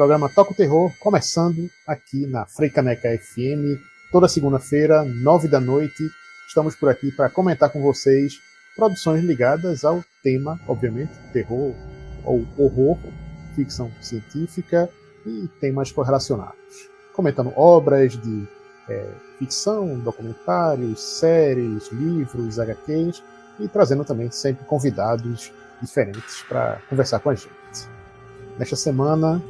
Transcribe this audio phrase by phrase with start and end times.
[0.00, 3.78] Programa Toca o Terror, começando aqui na Freicaneca FM,
[4.10, 6.02] toda segunda-feira, nove da noite.
[6.48, 8.40] Estamos por aqui para comentar com vocês
[8.74, 11.74] produções ligadas ao tema, obviamente, terror
[12.24, 12.96] ou horror,
[13.54, 14.88] ficção científica
[15.26, 16.88] e temas correlacionados.
[17.12, 18.48] Comentando obras de
[18.88, 19.06] é,
[19.38, 23.22] ficção, documentários, séries, livros, HQs
[23.58, 27.50] e trazendo também sempre convidados diferentes para conversar com a gente.
[28.58, 29.42] Nesta semana,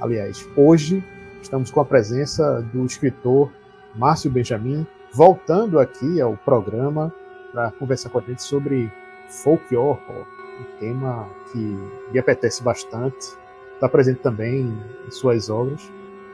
[0.00, 1.04] aliás, hoje,
[1.42, 3.52] estamos com a presença do escritor
[3.94, 7.12] Márcio Benjamin, voltando aqui ao programa
[7.52, 8.92] para conversar com a gente sobre
[9.28, 10.26] folk horror,
[10.60, 11.78] um tema que
[12.12, 13.36] lhe apetece bastante,
[13.74, 14.76] está presente também
[15.06, 15.90] em suas obras,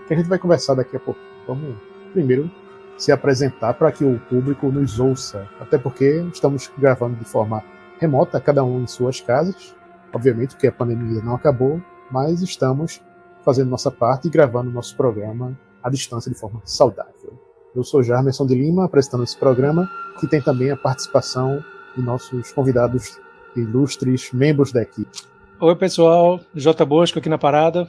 [0.07, 1.21] que a gente vai conversar daqui a pouco.
[1.47, 1.77] Vamos
[2.13, 2.51] primeiro
[2.97, 7.63] se apresentar para que o público nos ouça, até porque estamos gravando de forma
[7.99, 9.75] remota, cada um em suas casas,
[10.13, 13.03] obviamente porque a pandemia não acabou, mas estamos
[13.45, 17.39] fazendo nossa parte e gravando nosso programa à distância de forma saudável.
[17.75, 21.63] Eu sou Jarmerson de Lima, apresentando esse programa, que tem também a participação
[21.97, 23.21] de nossos convidados
[23.57, 25.23] ilustres, membros da equipe.
[25.61, 26.41] Oi, pessoal.
[26.55, 26.85] J.
[26.85, 27.87] Bosco aqui na parada.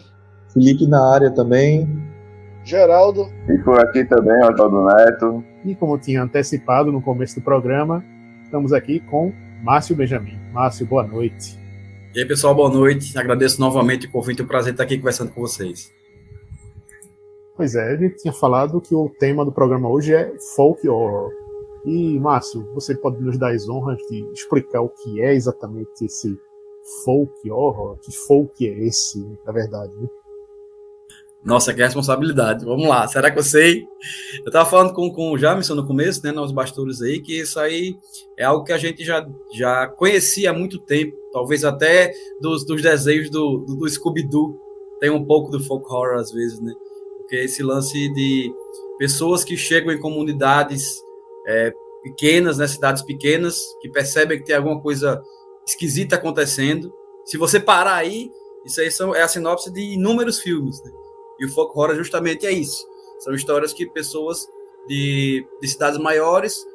[0.53, 1.87] Felipe na área também.
[2.63, 3.27] Geraldo.
[3.47, 5.43] E por aqui também, Oswaldo Neto.
[5.63, 8.03] E como tinha antecipado no começo do programa,
[8.43, 9.31] estamos aqui com
[9.63, 10.37] Márcio Benjamin.
[10.51, 11.64] Márcio, boa noite.
[12.15, 13.17] E aí, pessoal, boa noite.
[13.17, 15.91] Agradeço novamente o convite, é um prazer estar aqui conversando com vocês.
[17.57, 21.29] Pois é, gente tinha falado que o tema do programa hoje é folk horror.
[21.83, 26.39] E, Márcio, você pode nos dar as honras de explicar o que é exatamente esse
[27.03, 27.97] folk horror?
[27.97, 29.93] Que folk é esse, na verdade?
[29.97, 30.07] Né?
[31.45, 32.65] Nossa, que responsabilidade.
[32.65, 33.83] Vamos lá, será que eu sei?
[34.39, 37.59] Eu estava falando com, com o Jamison no começo, né, nos bastidores aí, que isso
[37.59, 37.95] aí
[38.35, 42.81] é algo que a gente já, já conhecia há muito tempo talvez até dos, dos
[42.81, 44.57] desenhos do, do, do Scooby-Doo
[45.01, 46.73] tem um pouco do folk horror às vezes, né?
[47.17, 48.53] Porque esse lance de
[48.97, 51.03] pessoas que chegam em comunidades
[51.45, 55.21] é, pequenas, né, cidades pequenas, que percebem que tem alguma coisa
[55.67, 56.93] esquisita acontecendo.
[57.25, 58.31] Se você parar aí,
[58.65, 60.81] isso aí são, é a sinopse de inúmeros filmes.
[60.85, 60.91] Né?
[61.39, 62.85] E o folk horror justamente é isso.
[63.19, 64.47] São histórias que pessoas
[64.87, 66.65] de, de cidades maiores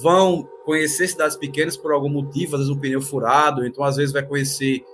[0.00, 4.12] vão conhecer cidades pequenas por algum motivo, às vezes um pneu furado, então às vezes
[4.12, 4.84] vai conhecer,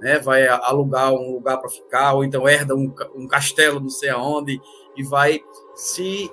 [0.00, 4.10] né, vai alugar um lugar para ficar, ou então herda um, um castelo não sei
[4.10, 4.60] aonde,
[4.96, 5.40] e vai
[5.74, 6.30] se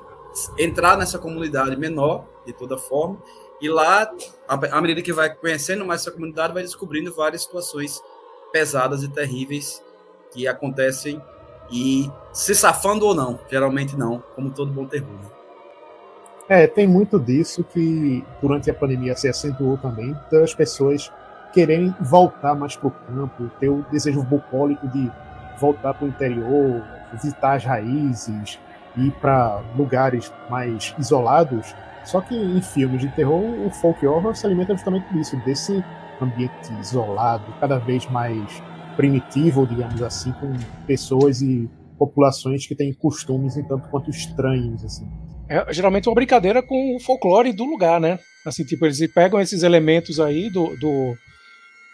[0.57, 3.21] entrar nessa comunidade menor, de toda forma,
[3.61, 4.09] e lá,
[4.47, 8.01] à medida que vai conhecendo mais essa comunidade, vai descobrindo várias situações
[8.51, 9.83] pesadas e terríveis
[10.31, 11.21] que acontecem
[11.71, 15.07] e se safando ou não, geralmente não, como todo bom terror.
[16.47, 21.11] É, tem muito disso que durante a pandemia se acentuou também, das pessoas
[21.53, 25.11] quererem voltar mais para o campo, ter o desejo bucólico de
[25.59, 28.59] voltar para o interior, visitar as raízes,
[28.95, 31.75] ir para lugares mais isolados.
[32.03, 35.83] Só que em filmes de terror, o folk horror se alimenta justamente disso, desse
[36.21, 38.63] ambiente isolado, cada vez mais
[38.99, 40.51] primitivo, digamos assim, com
[40.85, 45.07] pessoas e populações que têm costumes um tanto quanto estranhos, assim
[45.49, 48.19] é geralmente uma brincadeira com o folclore do lugar, né?
[48.45, 51.17] Assim, tipo, eles pegam esses elementos aí do, do,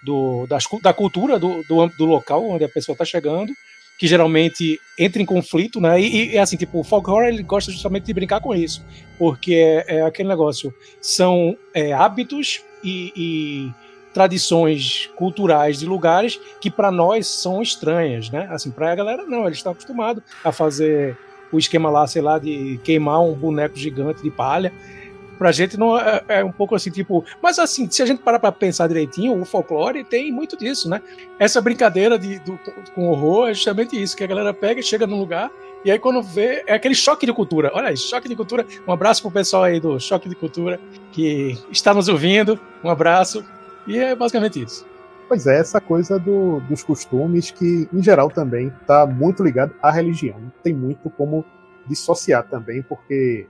[0.04, 3.54] do das, da cultura do, do, do, local onde a pessoa está chegando,
[3.98, 6.00] que geralmente entra em conflito, né?
[6.00, 8.86] E, e assim, tipo, o folk horror ele gosta justamente de brincar com isso,
[9.18, 13.85] porque é, é aquele negócio, são é, hábitos e, e
[14.16, 18.48] tradições culturais de lugares que para nós são estranhas, né?
[18.50, 21.18] Assim, para a galera não, eles estão acostumados a fazer
[21.52, 24.72] o esquema lá, sei lá, de queimar um boneco gigante de palha.
[25.38, 27.26] Pra gente não é, é um pouco assim, tipo.
[27.44, 31.02] Mas assim, se a gente parar pra pensar direitinho, o folclore tem muito disso, né?
[31.38, 32.58] Essa brincadeira de, do,
[32.94, 35.52] com horror é justamente isso, que a galera pega e chega num lugar
[35.86, 37.70] e aí quando vê, é aquele choque de cultura.
[37.72, 38.66] Olha aí, choque de cultura.
[38.88, 40.80] Um abraço pro pessoal aí do Choque de Cultura
[41.12, 42.60] que está nos ouvindo.
[42.84, 43.46] Um abraço.
[43.88, 44.86] E é basicamente isso.
[45.28, 49.92] Pois é, essa coisa do, dos costumes que, em geral, também está muito ligado à
[49.92, 50.52] religião.
[50.64, 51.44] Tem muito como
[51.88, 53.48] dissociar também, porque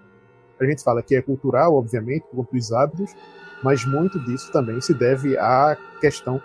[0.60, 3.14] a gente fala que é cultural, obviamente, por os hábitos,
[3.62, 6.42] mas muito disso também se deve à questão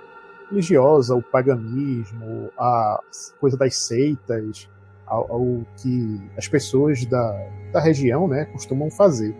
[0.50, 3.00] religiosa, o paganismo, a
[3.38, 4.68] coisa das seitas,
[5.06, 7.32] ao, ao que as pessoas da,
[7.72, 9.34] da região né, costumam fazer.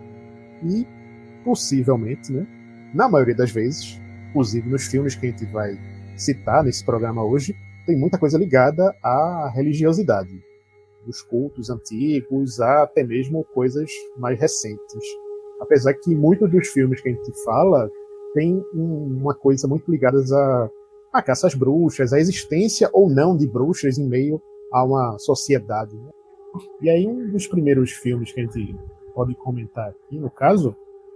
[0.63, 0.87] E,
[1.43, 2.47] possivelmente, né,
[2.93, 4.00] na maioria das vezes,
[4.31, 5.77] inclusive nos filmes que a gente vai
[6.17, 7.53] citar nesse programa hoje,
[7.85, 10.41] tem muita coisa ligada à religiosidade,
[11.05, 15.03] dos cultos antigos, a até mesmo coisas mais recentes.
[15.59, 17.89] Apesar que muitos dos filmes que a gente fala
[18.33, 20.69] tem uma coisa muito ligada a,
[21.13, 24.41] às bruxas, a existência ou não de bruxas em meio
[24.71, 25.95] a uma sociedade.
[25.97, 26.11] Né?
[26.81, 28.75] E aí um dos primeiros filmes que a gente
[29.13, 30.75] pode comentar aqui, no caso,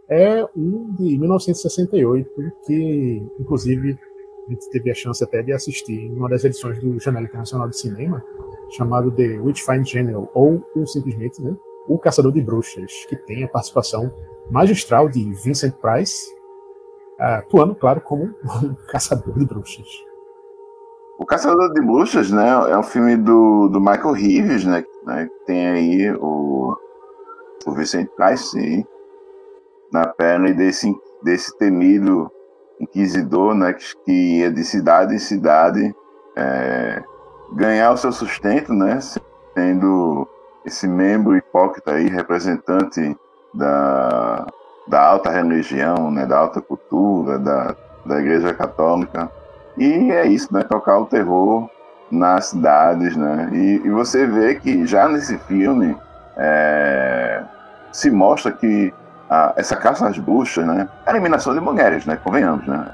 [0.10, 2.30] é um de 1968,
[2.66, 3.98] que inclusive
[4.48, 7.68] a gente teve a chance até de assistir em uma das edições do Janela Internacional
[7.68, 8.24] de Cinema,
[8.69, 11.56] chamado The Witchfind General, ou, simplesmente né,
[11.88, 14.13] O Caçador de Bruxas, que tem a participação
[14.50, 16.28] magistral de Vincent Price,
[17.18, 19.88] atuando, claro, como um caçador de bruxas.
[21.18, 25.68] O Caçador de Bruxas, né, é um filme do, do Michael Reeves, né, né tem
[25.68, 26.75] aí o,
[27.66, 28.86] o Vincent Price
[29.95, 30.94] na perna desse,
[31.24, 32.30] desse temido
[32.81, 35.95] inquisidor, né, que, que ia de cidade em cidade
[36.36, 37.01] é,
[37.53, 39.00] ganhar o seu sustento, né,
[39.53, 40.27] sendo
[40.65, 43.15] esse membro hipócrita aí, representante
[43.53, 44.45] da,
[44.86, 47.74] da alta religião, né, da alta cultura, da,
[48.06, 49.31] da igreja católica.
[49.77, 51.69] E é isso, né, tocar o terror
[52.12, 55.95] nas cidades, né, e, e você vê que já nesse filme
[56.36, 57.45] é,
[57.94, 58.94] se mostra que
[59.30, 60.88] a, essa caça às bruxas, né?
[61.06, 62.16] A eliminação de mulheres, né?
[62.16, 62.94] Convenhamos, né?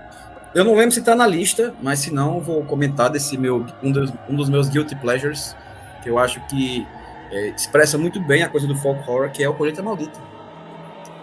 [0.53, 3.91] Eu não lembro se tá na lista, mas se não, vou comentar desse meu um
[3.91, 5.55] dos, um dos meus guilty pleasures,
[6.03, 6.85] que eu acho que
[7.31, 10.19] é, expressa muito bem a coisa do folk horror, que é o Colheita Maldita,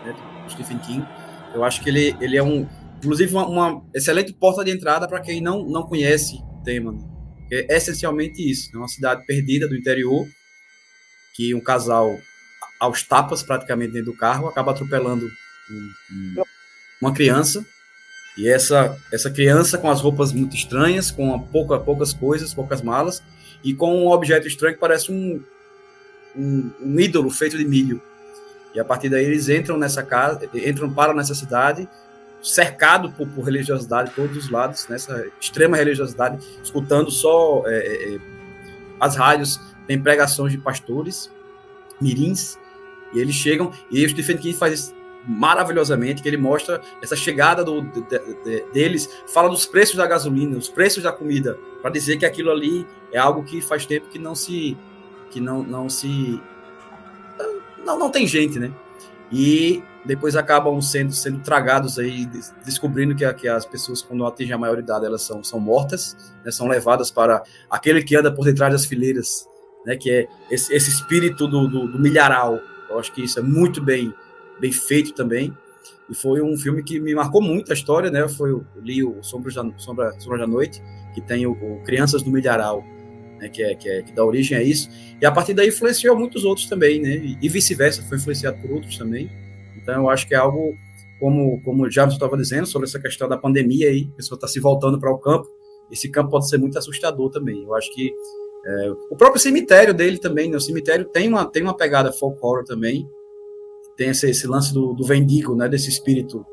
[0.05, 0.14] né,
[0.44, 1.06] do Stephen King.
[1.54, 2.66] Eu acho que ele, ele é um,
[2.96, 6.93] inclusive, uma, uma excelente porta de entrada para quem não, não conhece o tema.
[6.93, 7.00] Né?
[7.52, 10.26] É essencialmente isso, é uma cidade perdida do interior,
[11.34, 12.16] que um casal
[12.78, 15.30] aos tapas praticamente dentro do carro, acaba atropelando
[15.70, 16.42] um, um,
[17.00, 17.64] uma criança.
[18.36, 23.22] E essa, essa criança com as roupas muito estranhas, com pouca, poucas coisas, poucas malas,
[23.64, 25.42] e com um objeto estranho que parece um,
[26.36, 28.00] um, um ídolo feito de milho.
[28.75, 31.88] E a partir daí eles entram nessa casa, entram para nessa cidade,
[32.40, 38.14] cercado por, por religiosidade de todos os lados, nessa extrema religiosidade, escutando só é, é,
[38.14, 38.19] é
[39.00, 41.30] as rádios, tem pregações de pastores,
[42.00, 42.56] mirins,
[43.12, 47.62] e eles chegam, e o Stephen King faz isso maravilhosamente, que ele mostra essa chegada
[47.62, 52.16] do, de, de, deles, fala dos preços da gasolina, os preços da comida, para dizer
[52.16, 54.76] que aquilo ali é algo que faz tempo que não se
[55.31, 56.40] que não, não se
[57.84, 58.72] não, não tem gente, né?
[59.31, 62.26] E depois acabam sendo sendo tragados aí,
[62.64, 66.50] descobrindo que, que as pessoas quando atingem a maioridade elas são, são mortas, né?
[66.50, 69.46] são levadas para aquele que anda por detrás das fileiras,
[69.84, 69.96] né?
[69.96, 72.58] Que é esse, esse espírito do, do, do milharal,
[72.90, 74.12] eu acho que isso é muito bem,
[74.61, 75.52] bem feito também.
[76.08, 78.26] E foi um filme que me marcou muito a história, né?
[78.29, 80.82] Foi, eu li o Sombras da, Sombra, Sombra da Noite,
[81.14, 82.82] que tem o, o Crianças do Milharal,
[83.38, 83.49] né?
[83.49, 84.88] que, é, que, é, que dá origem a isso.
[85.20, 87.37] E a partir daí influenciou muitos outros também, né?
[87.40, 89.31] E, vice-versa, foi influenciado por outros também.
[89.76, 90.75] Então eu acho que é algo,
[91.20, 94.49] como, como o James estava dizendo, sobre essa questão da pandemia aí, a pessoa está
[94.49, 95.46] se voltando para o campo.
[95.90, 97.62] Esse campo pode ser muito assustador também.
[97.64, 98.12] Eu acho que
[98.65, 100.57] é, o próprio cemitério dele também, né?
[100.57, 103.09] O cemitério tem uma, tem uma pegada folk horror também.
[103.97, 105.69] Tem esse, esse lance do, do vendigo, né?
[105.69, 106.45] Desse espírito,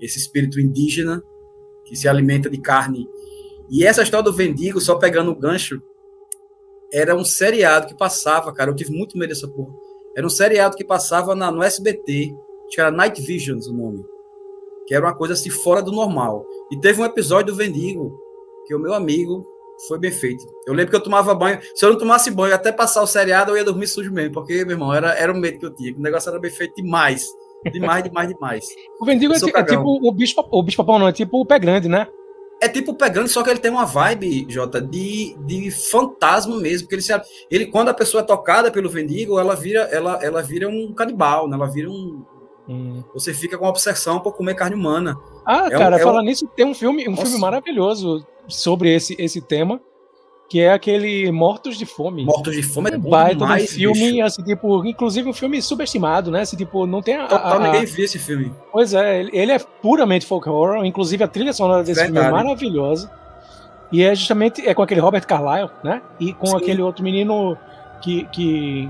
[0.00, 1.22] esse espírito indígena
[1.84, 3.08] que se alimenta de carne.
[3.70, 5.82] E essa história do vendigo, só pegando o gancho,
[6.92, 8.70] era um seriado que passava, cara.
[8.70, 9.74] Eu tive muito medo dessa porra.
[10.16, 12.34] Era um seriado que passava na, no SBT,
[12.66, 14.04] acho que era Night Visions o nome.
[14.86, 16.46] Que era uma coisa assim fora do normal.
[16.70, 18.18] E teve um episódio do Vendigo,
[18.66, 19.44] que o meu amigo
[19.88, 20.44] foi bem feito.
[20.66, 21.58] Eu lembro que eu tomava banho.
[21.74, 24.32] Se eu não tomasse banho até passar o seriado, eu ia dormir sujo mesmo.
[24.32, 25.94] Porque, meu irmão, era, era o medo que eu tinha.
[25.94, 27.24] O negócio era bem feito demais.
[27.72, 28.66] Demais, demais, demais.
[29.00, 31.58] O Vendigo é, é, tipo o bicho, o bicho papão, não, é tipo o pé
[31.58, 32.06] grande, né?
[32.60, 36.56] É tipo o pé grande, só que ele tem uma vibe, Jota, de, de fantasma
[36.56, 36.86] mesmo.
[36.86, 37.12] Porque ele, se,
[37.50, 41.48] ele, quando a pessoa é tocada pelo Vendigo, ela vira, ela, ela vira um canibal,
[41.48, 41.56] né?
[41.56, 42.24] Ela vira um.
[42.68, 43.02] Hum.
[43.12, 45.16] Você fica com uma obsessão por comer carne humana.
[45.44, 46.26] Ah, é cara, um, é falando um...
[46.26, 49.80] nisso, tem um filme, um filme maravilhoso sobre esse, esse tema,
[50.48, 52.24] que é aquele Mortos de Fome.
[52.24, 54.24] Mortos de Fome é um baita demais, um filme, bicho.
[54.24, 56.40] assim, tipo, inclusive um filme subestimado, né?
[56.40, 57.26] Assim, tipo, não tem a.
[57.26, 58.52] Total, a, ninguém viu esse filme.
[58.72, 62.26] Pois é, ele é puramente folk horror, inclusive a trilha sonora desse Verdade.
[62.26, 63.10] filme é maravilhosa.
[63.92, 66.02] E é justamente é com aquele Robert Carlyle, né?
[66.18, 66.56] E com Sim.
[66.56, 67.56] aquele outro menino
[68.02, 68.88] que que,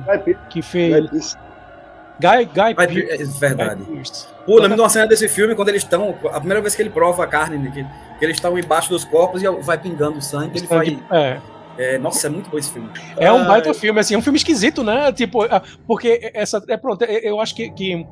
[0.51, 1.37] que fez
[2.21, 3.23] Guy, Guy Pierce.
[3.23, 3.83] É verdade.
[4.47, 6.15] Pô, lembro de uma cena desse filme quando eles estão.
[6.33, 7.85] A primeira vez que ele prova a carne, né, que,
[8.19, 10.59] que eles estão embaixo dos corpos e vai pingando sangue.
[10.59, 10.99] Ele vai.
[11.11, 11.41] É.
[11.77, 12.89] É, nossa, é muito bom esse filme.
[13.17, 15.13] É um baita filme, assim, é um filme esquisito, né?
[15.13, 15.41] Tipo,
[15.87, 16.63] porque essa.
[16.69, 18.07] É, pronto, eu acho que, que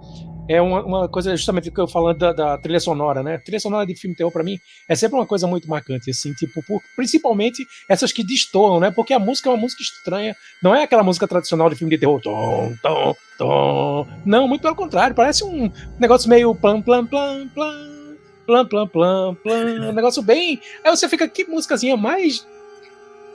[0.49, 3.37] é uma, uma coisa justamente que eu falando da, da, trilha sonora, né?
[3.37, 4.59] A trilha sonora de filme terror para mim
[4.89, 8.91] é sempre uma coisa muito marcante, assim, tipo, por, principalmente essas que destoam, né?
[8.91, 12.01] Porque a música é uma música estranha, não é aquela música tradicional de filme de
[12.01, 14.09] terror, tom, tom, tom.
[14.25, 17.93] Não, muito pelo contrário, parece um negócio meio plam, plam, plam, plam.
[18.47, 20.61] plam, plam, plam, plam, um negócio bem.
[20.85, 22.47] Aí você fica, que músicazinha mais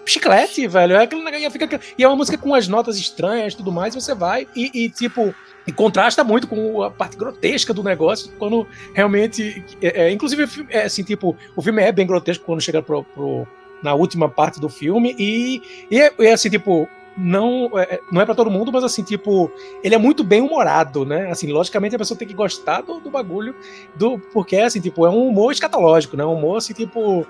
[0.06, 0.96] chiclete, velho.
[0.96, 1.80] É aquele negócio fica.
[1.98, 4.48] E é uma música com as notas estranhas tudo mais, você vai.
[4.56, 5.34] E, e tipo,
[5.68, 9.64] e contrasta muito com a parte grotesca do negócio, quando realmente.
[9.82, 13.46] É, é, inclusive, é, assim, tipo, o filme é bem grotesco quando chega pro, pro
[13.84, 18.22] na última parte do filme, e, e é, é assim, tipo, não é, é não
[18.22, 19.52] é para todo mundo, mas assim, tipo,
[19.84, 21.32] ele é muito bem humorado, né?
[21.32, 23.56] Assim, logicamente a pessoa tem que gostar do, do bagulho,
[23.96, 26.24] do, porque assim, tipo, é um humor escatológico, né?
[26.24, 27.26] Um humor assim, tipo,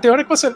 [0.00, 0.54] tem hora que você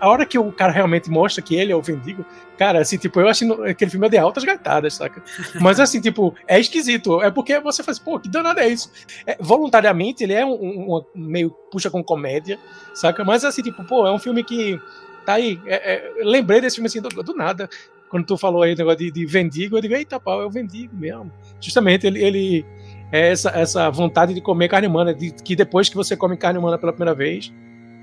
[0.00, 2.24] a hora que o cara realmente mostra que ele é o Vendigo,
[2.56, 5.22] cara, assim, tipo, eu acho aquele filme é de altas gaitadas, saca?
[5.60, 8.90] Mas assim, tipo, é esquisito, é porque você faz, pô, que danado é isso?
[9.26, 12.58] É, voluntariamente ele é um, um, um meio puxa com comédia,
[12.94, 13.24] saca?
[13.24, 14.80] Mas assim, tipo, pô, é um filme que
[15.24, 15.60] tá aí.
[15.66, 17.68] É, é, lembrei desse filme assim do, do, nada
[18.10, 20.50] quando tu falou aí o negócio de, de vendigo, eu digo, eita pau, é o
[20.50, 21.30] vendigo mesmo.
[21.60, 22.64] Justamente ele, ele
[23.12, 26.58] é essa, essa vontade de comer carne humana, de, que depois que você come carne
[26.58, 27.52] humana pela primeira vez,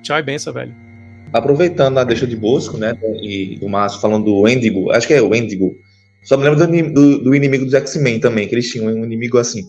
[0.02, 0.74] tchau e benção, velho.
[1.34, 5.22] Aproveitando a deixa de Bosco, né, e o Márcio falando do Wendigo, acho que é
[5.22, 5.76] o Wendigo,
[6.24, 9.38] só me lembro do, do, do inimigo dos X-Men também, que eles tinham um inimigo
[9.38, 9.64] assim.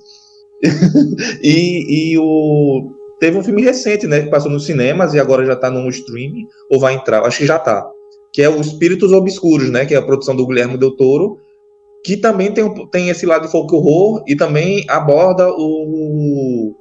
[1.43, 5.57] e, e o teve um filme recente, né, que passou nos cinemas e agora já
[5.57, 7.85] tá no streaming, ou vai entrar, acho que já tá,
[8.39, 11.41] que é o Espíritos Obscuros, né, que é a produção do Guilherme Del Toro,
[12.05, 16.73] que também tem, tem esse lado de folk horror e também aborda o,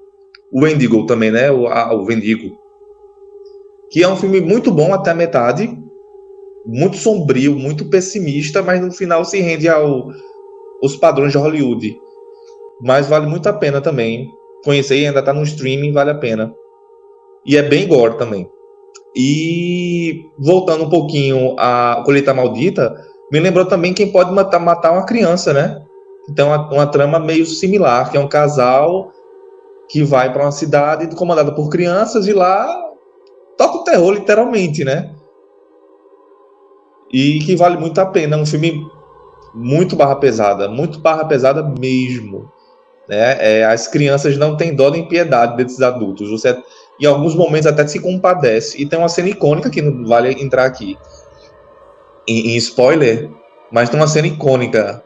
[0.53, 2.55] o Wendigo também, né, o, a, o Vendigo,
[3.89, 5.75] que é um filme muito bom até a metade,
[6.63, 10.11] muito sombrio, muito pessimista, mas no final se rende ao,
[10.83, 11.97] aos padrões de Hollywood.
[12.83, 14.29] Mas vale muito a pena também.
[14.63, 16.53] Conhecer ainda está no streaming, vale a pena.
[17.43, 18.47] E é bem gore também.
[19.15, 22.95] E voltando um pouquinho à Colheita Maldita,
[23.31, 25.83] me lembrou também quem pode matar, matar uma criança, né?
[26.29, 29.11] Então, uma, uma trama meio similar, que é um casal
[29.89, 32.67] que vai para uma cidade comandada por crianças e lá
[33.57, 35.13] toca o terror, literalmente, né?
[37.11, 38.35] E que vale muito a pena.
[38.35, 38.85] É um filme
[39.53, 42.51] muito barra pesada, muito barra pesada mesmo.
[43.07, 43.59] Né?
[43.59, 46.29] É, as crianças não têm dó nem piedade desses adultos.
[46.29, 46.61] Você
[46.99, 48.81] em alguns momentos até se compadece.
[48.81, 50.97] E tem uma cena icônica que não vale entrar aqui
[52.27, 53.29] em, em spoiler,
[53.71, 55.03] mas tem uma cena icônica.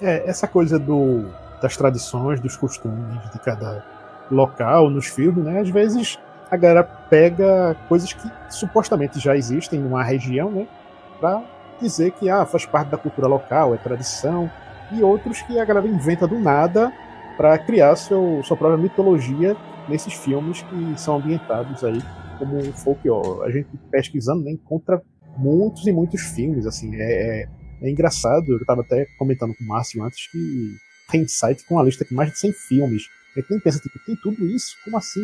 [0.00, 1.24] É, essa coisa do,
[1.60, 3.84] das tradições, dos costumes de cada
[4.30, 5.60] local nos filmes, né?
[5.60, 6.18] Às vezes
[6.50, 10.66] a galera pega coisas que supostamente já existem numa região, né?
[11.18, 11.42] Pra
[11.80, 14.50] dizer que ah, faz parte da cultura local, é tradição,
[14.92, 16.92] e outros que a galera inventa do nada
[17.36, 19.56] para criar seu, sua própria mitologia
[19.88, 22.00] nesses filmes que são ambientados aí
[22.38, 23.00] como folk
[23.44, 25.02] A gente pesquisando né, encontra
[25.36, 27.48] muitos e muitos filmes, assim, é, é,
[27.82, 30.76] é engraçado, eu estava até comentando com o Márcio antes que
[31.10, 33.02] tem site com uma lista de mais de 100 filmes.
[33.36, 34.76] E quem pensa, tipo, tem tudo isso?
[34.84, 35.20] Como assim?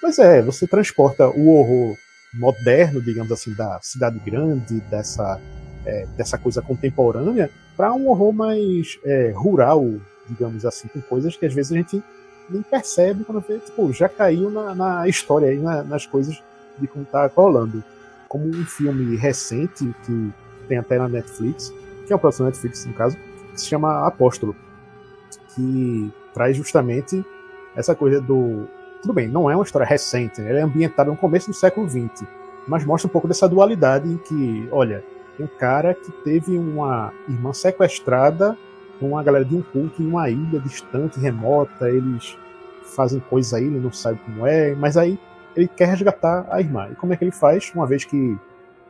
[0.00, 1.96] Pois é, você transporta o horror
[2.32, 5.40] moderno, digamos assim, da cidade grande, dessa,
[5.84, 9.84] é, dessa coisa contemporânea, para um horror mais é, rural,
[10.28, 12.02] digamos assim, com coisas que às vezes a gente
[12.50, 16.42] nem percebe quando vê, tipo, já caiu na, na história aí, na, nas coisas
[16.78, 17.82] de como tá rolando.
[18.28, 20.32] Como um filme recente, que
[20.68, 21.72] tem até na Netflix,
[22.06, 23.16] que é uma produção Netflix no caso,
[23.52, 24.54] que se chama Apóstolo,
[25.54, 27.24] que traz justamente
[27.74, 28.66] essa coisa do.
[29.02, 30.50] Tudo bem, não é uma história recente, né?
[30.50, 32.24] ela é ambientada no começo do século XX,
[32.68, 35.02] mas mostra um pouco dessa dualidade em que, olha,
[35.36, 38.56] tem um cara que teve uma irmã sequestrada
[39.06, 42.36] uma galera de um culto em uma ilha distante, remota, eles
[42.94, 45.18] fazem coisas aí, ele não sabe como é, mas aí
[45.56, 46.88] ele quer resgatar a irmã.
[46.90, 47.70] E como é que ele faz?
[47.74, 48.38] Uma vez que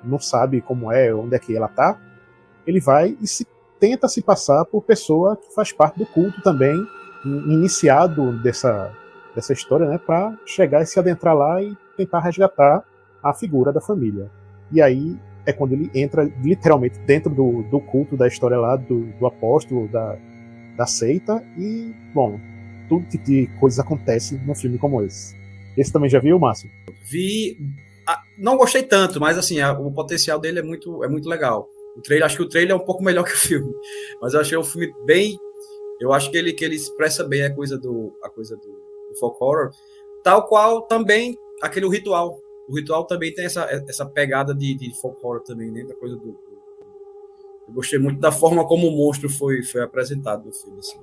[0.03, 1.99] não sabe como é, onde é que ela tá,
[2.67, 3.47] ele vai e se
[3.79, 6.77] tenta se passar por pessoa que faz parte do culto também,
[7.25, 8.93] iniciado dessa,
[9.35, 12.85] dessa história, né, para chegar e se adentrar lá e tentar resgatar
[13.23, 14.31] a figura da família.
[14.71, 15.19] E aí
[15.51, 19.89] é quando ele entra literalmente dentro do, do culto da história lá, do, do apóstolo,
[19.89, 20.17] da,
[20.77, 22.41] da seita, e, bom,
[22.89, 25.37] tudo tipo de coisas acontece num filme como esse.
[25.77, 26.71] Esse também já viu, Márcio?
[27.11, 27.57] Vi.
[28.37, 31.69] Não gostei tanto, mas assim, o potencial dele é muito, é muito legal.
[31.97, 33.73] O trailer, acho que o trailer é um pouco melhor que o filme.
[34.21, 35.39] Mas eu achei um filme bem.
[36.01, 39.19] Eu acho que ele, que ele expressa bem a coisa do, a coisa do, do
[39.19, 39.71] folk horror.
[40.25, 42.41] Tal qual também aquele ritual
[42.71, 45.83] o ritual também tem essa, essa pegada de, de folk horror também, né?
[45.85, 46.29] Da coisa do,
[47.71, 50.79] eu gostei muito da forma como o monstro foi, foi apresentado no filme.
[50.79, 50.99] Assim.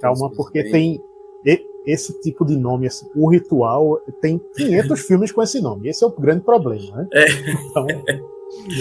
[0.00, 1.00] Calma, porque bem...
[1.44, 5.88] tem esse tipo de nome, assim, o ritual, tem 500 filmes com esse nome.
[5.88, 7.08] Esse é o grande problema, né?
[7.12, 7.26] É.
[7.70, 7.86] Então,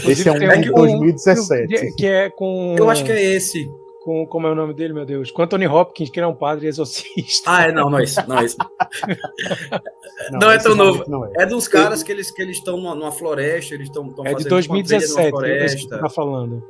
[0.09, 1.95] esse é um de 2017.
[1.95, 2.75] Que é com.
[2.77, 3.65] Eu acho que é esse
[4.05, 5.31] com como é o nome dele, meu Deus?
[5.31, 7.49] Com Anthony Hopkins, que era um padre exorcista.
[7.51, 8.55] Ah, é, não, não é isso, não é isso.
[10.31, 11.03] não, não é tão novo.
[11.07, 11.31] Não é.
[11.39, 15.29] é dos caras que eles que eles estão numa, floresta, eles estão É de 2017,
[15.31, 15.77] floresta.
[15.77, 16.63] que tá falando.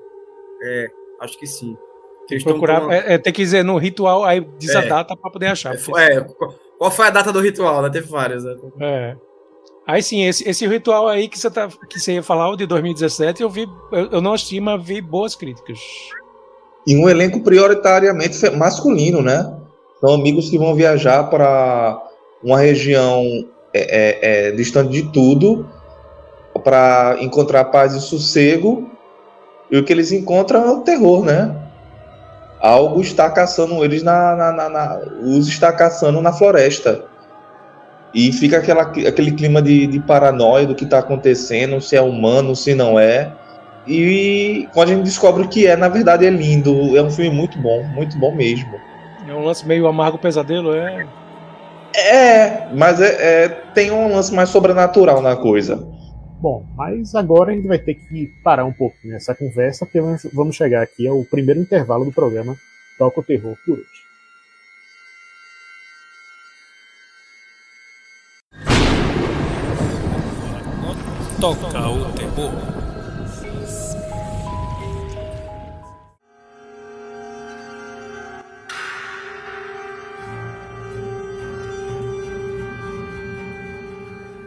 [0.64, 0.88] É,
[1.20, 1.78] acho que sim.
[2.26, 4.78] Tem que procurar, é, é, tem que dizer no ritual, aí diz é.
[4.78, 5.76] a data para poder achar.
[5.76, 6.26] É, é,
[6.78, 7.82] qual foi a data do ritual?
[7.82, 7.90] Né?
[7.90, 8.56] Teve várias, né?
[8.80, 9.18] É.
[9.86, 12.66] Aí sim, esse, esse ritual aí que você, tá, que você ia falar, o de
[12.66, 15.80] 2017, eu vi, eu, eu não assisti, mas vi boas críticas.
[16.86, 19.54] E um elenco prioritariamente masculino, né?
[20.00, 22.00] São amigos que vão viajar para
[22.44, 23.24] uma região
[23.74, 25.68] é, é, é, distante de tudo
[26.64, 28.90] para encontrar paz e sossego.
[29.72, 31.56] E o que eles encontram é o terror, né?
[32.60, 37.06] Algo está caçando eles na, na, na, na os está caçando na floresta.
[38.14, 42.56] E fica aquela, aquele clima de, de paranoia do que está acontecendo, se é humano,
[42.56, 43.34] se não é.
[43.88, 46.98] E quando a gente descobre que é, na verdade é lindo.
[46.98, 48.74] É um filme muito bom, muito bom mesmo.
[49.28, 51.08] É um lance meio amargo pesadelo, é?
[51.96, 55.88] É, mas é, é, tem um lance mais sobrenatural na coisa.
[56.40, 60.02] Bom, mas agora a gente vai ter que parar um pouco nessa conversa, porque
[60.34, 62.56] vamos chegar aqui ao primeiro intervalo do programa
[62.98, 64.06] Toca o Terror por hoje.
[71.40, 72.85] Toca o Terror.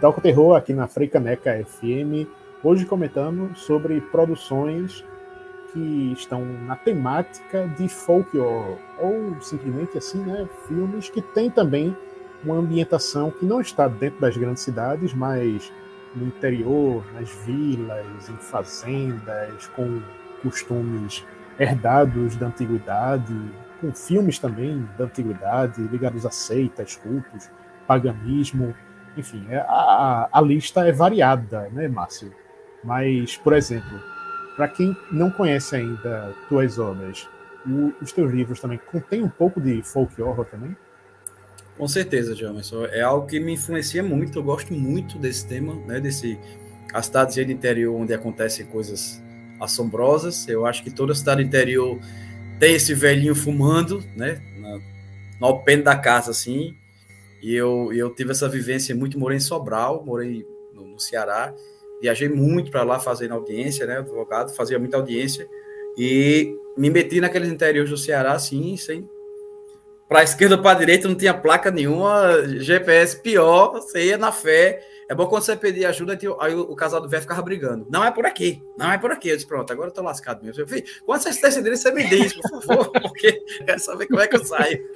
[0.00, 2.28] Toca o Terror aqui na Freicaneca FM.
[2.62, 5.05] Hoje comentando sobre produções
[5.72, 11.96] que estão na temática de folk horror, ou simplesmente assim, né, filmes que têm também
[12.44, 15.72] uma ambientação que não está dentro das grandes cidades, mas
[16.14, 20.01] no interior, nas vilas, em fazendas, com
[20.42, 21.25] costumes
[21.59, 23.35] herdados da antiguidade,
[23.81, 27.51] com filmes também da antiguidade ligados a seitas, cultos,
[27.85, 28.77] paganismo.
[29.16, 32.33] Enfim, é, a, a lista é variada, né, Márcio?
[32.85, 34.01] Mas, por exemplo,
[34.57, 37.29] para quem não conhece ainda tuas obras,
[37.66, 40.77] o, os teus livros também contêm um pouco de folk horror também?
[41.77, 42.87] Com certeza, Jamerson.
[42.87, 44.38] É algo que me influencia muito.
[44.38, 46.01] Eu gosto muito desse tema, né?
[46.01, 46.37] Desse
[46.92, 49.23] a cidade do interior onde acontecem coisas
[49.61, 50.49] assombrosas.
[50.49, 51.99] Eu acho que toda cidade interior
[52.59, 54.40] tem esse velhinho fumando, né?
[54.59, 54.81] Na,
[55.40, 56.77] no alpendre da casa, assim.
[57.42, 61.55] E eu, eu tive essa vivência muito, morei em Sobral, morei no, no Ceará,
[62.01, 65.48] viajei muito para lá fazendo audiência, né, advogado, fazia muita audiência,
[65.96, 69.09] e me meti naqueles interiores do Ceará, assim, sem...
[70.09, 75.14] Para esquerda para direita não tinha placa nenhuma, GPS pior, você ia na fé, é
[75.14, 77.87] bom quando você pedir ajuda, aí o, casal do velho ficava brigando.
[77.88, 79.31] Não é por aqui, não é por aqui.
[79.31, 80.61] Eu disse, pronto, agora eu tô lascado mesmo.
[80.61, 83.33] Eu falei, quando vocês decidirem, você me diz, por favor, porque
[83.64, 84.87] quero saber como é que eu saio.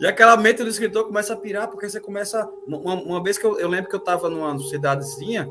[0.00, 2.44] e aquela mente do escritor começa a pirar, porque você começa.
[2.66, 5.48] Uma, uma vez que eu, eu, lembro que eu tava numa cidadezinha,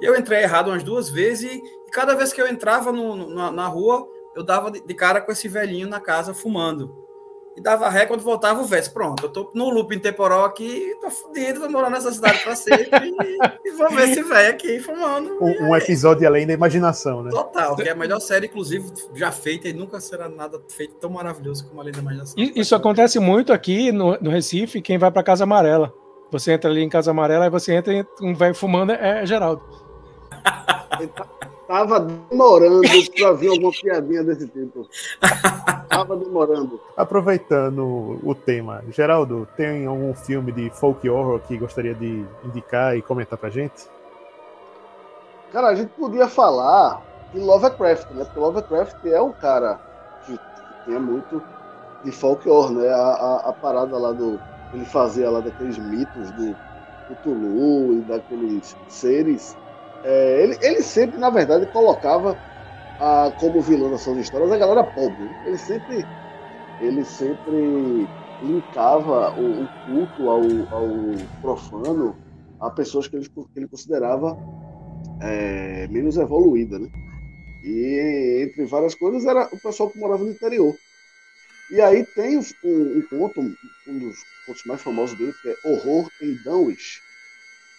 [0.00, 3.66] eu entrei errado umas duas vezes, e, cada vez que eu entrava no, na, na,
[3.66, 7.03] rua, eu dava de cara com esse velhinho na casa fumando
[7.56, 8.92] e dava ré quando voltava o verso.
[8.92, 12.88] Pronto, eu tô no loop temporal aqui, tô fudido, vou morar nessa cidade para sempre
[13.02, 15.38] e, e, vou ver esse velho aqui fumando.
[15.40, 17.30] Um, um episódio além da imaginação, né?
[17.30, 21.10] Total, que é a melhor série, inclusive, já feita e nunca será nada feito tão
[21.10, 22.34] maravilhoso como Além da Imaginação.
[22.38, 25.92] Isso acontece muito aqui no, no Recife, quem vai para Casa Amarela.
[26.30, 29.62] Você entra ali em Casa Amarela, e você entra e um velho fumando é Geraldo.
[31.66, 32.82] Tava demorando
[33.16, 34.86] para ver alguma piadinha desse tipo.
[35.88, 36.78] Tava demorando.
[36.96, 43.02] Aproveitando o tema, Geraldo, tem algum filme de folk horror que gostaria de indicar e
[43.02, 43.88] comentar pra gente?
[45.52, 47.00] Cara, a gente podia falar
[47.32, 48.24] de Lovecraft, né?
[48.24, 49.80] Porque Lovecraft é um cara
[50.26, 51.42] que, que tem muito
[52.04, 52.88] de folk horror, né?
[52.88, 54.38] A, a, a, parada lá do.
[54.74, 59.56] Ele fazia lá daqueles mitos do, do Tulu e daqueles seres
[60.04, 62.38] é, ele, ele sempre, na verdade, colocava
[63.00, 65.34] a, como vilão das suas histórias a galera pobre.
[65.42, 66.06] Ele sempre,
[66.78, 68.06] ele sempre
[68.42, 72.14] linkava o, o culto ao, ao, profano
[72.60, 74.36] a pessoas que ele, que ele considerava
[75.22, 76.88] é, menos evoluída, né?
[77.64, 80.76] E entre várias coisas era o pessoal que morava no interior.
[81.70, 86.10] E aí tem um, um conto, um dos contos mais famosos dele, que é Horror
[86.20, 87.00] em Dunwich,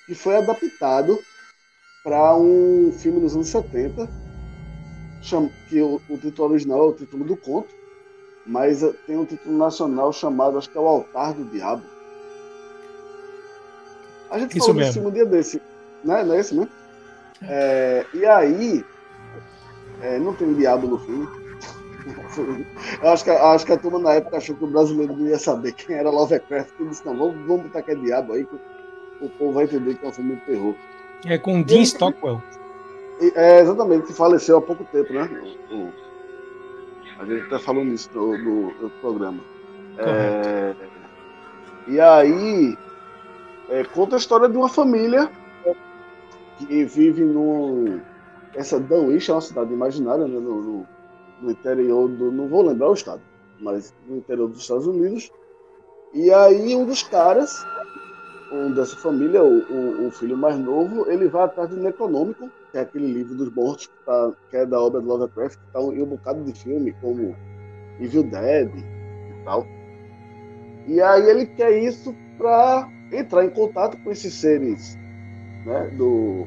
[0.08, 1.20] que foi adaptado
[2.06, 4.08] para um filme dos anos 70,
[5.68, 7.70] que o, o título original é o título do conto,
[8.46, 11.82] mas eh, tem um título nacional chamado, acho que é O Altar do Diabo.
[14.30, 14.88] A gente Isso falou mesmo.
[14.88, 15.62] desse filme um dia desse,
[16.04, 16.24] né?
[16.24, 16.70] Não é esse, né?
[17.41, 18.86] É, e aí,
[20.04, 21.28] é, não tem diabo no filme.
[23.02, 25.39] Eu acho que, acho que a turma na época achou que o brasileiro não ia
[25.39, 26.70] saber quem era Lovecraft.
[26.80, 28.56] E disse: não, vamos, vamos botar que é diabo aí, que
[29.22, 30.76] o povo vai entender que é um filme de terror.
[31.23, 32.43] É com Dean Stockwell.
[33.34, 35.30] É, exatamente, que faleceu há pouco tempo, né?
[35.71, 35.93] O- o-
[37.17, 39.43] a gente até falou nisso no, no- no programa.
[39.97, 40.75] É,
[41.88, 42.78] e aí,
[43.69, 45.30] é, conta a história de uma família
[46.58, 48.01] que vive no.
[48.54, 50.39] Essa Dunwich é uma cidade imaginária, né?
[50.39, 50.88] No, no-
[51.41, 52.32] no interior do.
[52.32, 53.21] Não vou lembrar o estado,
[53.60, 55.32] mas no interior dos Estados Unidos.
[56.13, 57.65] E aí, um dos caras,
[58.52, 62.78] um dessa família, o, o, o filho mais novo, ele vai atrás do Necronômico, que
[62.78, 65.80] é aquele livro dos mortos, que, tá, que é da obra de Lovecraft, que tá
[65.82, 67.36] em um bocado de filme, como
[68.00, 69.66] Evil Dead e tal.
[70.88, 74.96] E aí ele quer isso para entrar em contato com esses seres
[75.66, 76.46] né, do,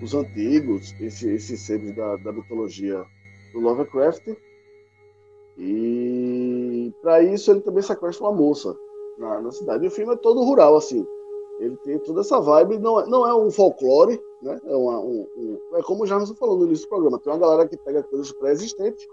[0.00, 3.04] dos antigos, esse- esses seres da, da mitologia
[3.52, 4.26] do Lovecraft.
[5.58, 8.74] E para isso ele também sequestra uma moça
[9.18, 9.84] na, na cidade.
[9.84, 11.06] E o filme é todo rural, assim.
[11.58, 14.60] Ele tem toda essa vibe, não é, não é um folclore, né?
[14.64, 17.38] É, uma, um, um- é como o Jarvis falou no início do programa, tem uma
[17.38, 19.06] galera que pega coisas pré-existentes,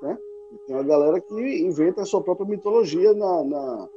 [0.00, 0.18] né?
[0.52, 3.88] E tem uma galera que inventa a sua própria mitologia na, na-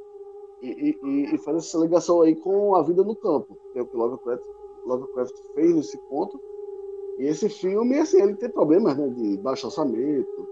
[0.60, 3.86] e, e- e faz essa ligação aí com a vida no campo, que é o
[3.86, 4.42] que Lovecraft,
[4.84, 6.38] Lovecraft fez nesse ponto.
[7.18, 10.48] E esse filme, assim, ele tem problemas né, de baixo orçamento.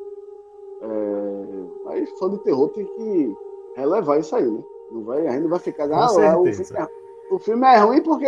[0.80, 3.34] É, mas fã de terror tem que
[3.78, 4.62] relevar isso aí, né?
[4.90, 5.88] Não vai, a gente não vai ficar.
[5.92, 6.88] Ah, o filme, é,
[7.30, 8.26] o filme é ruim porque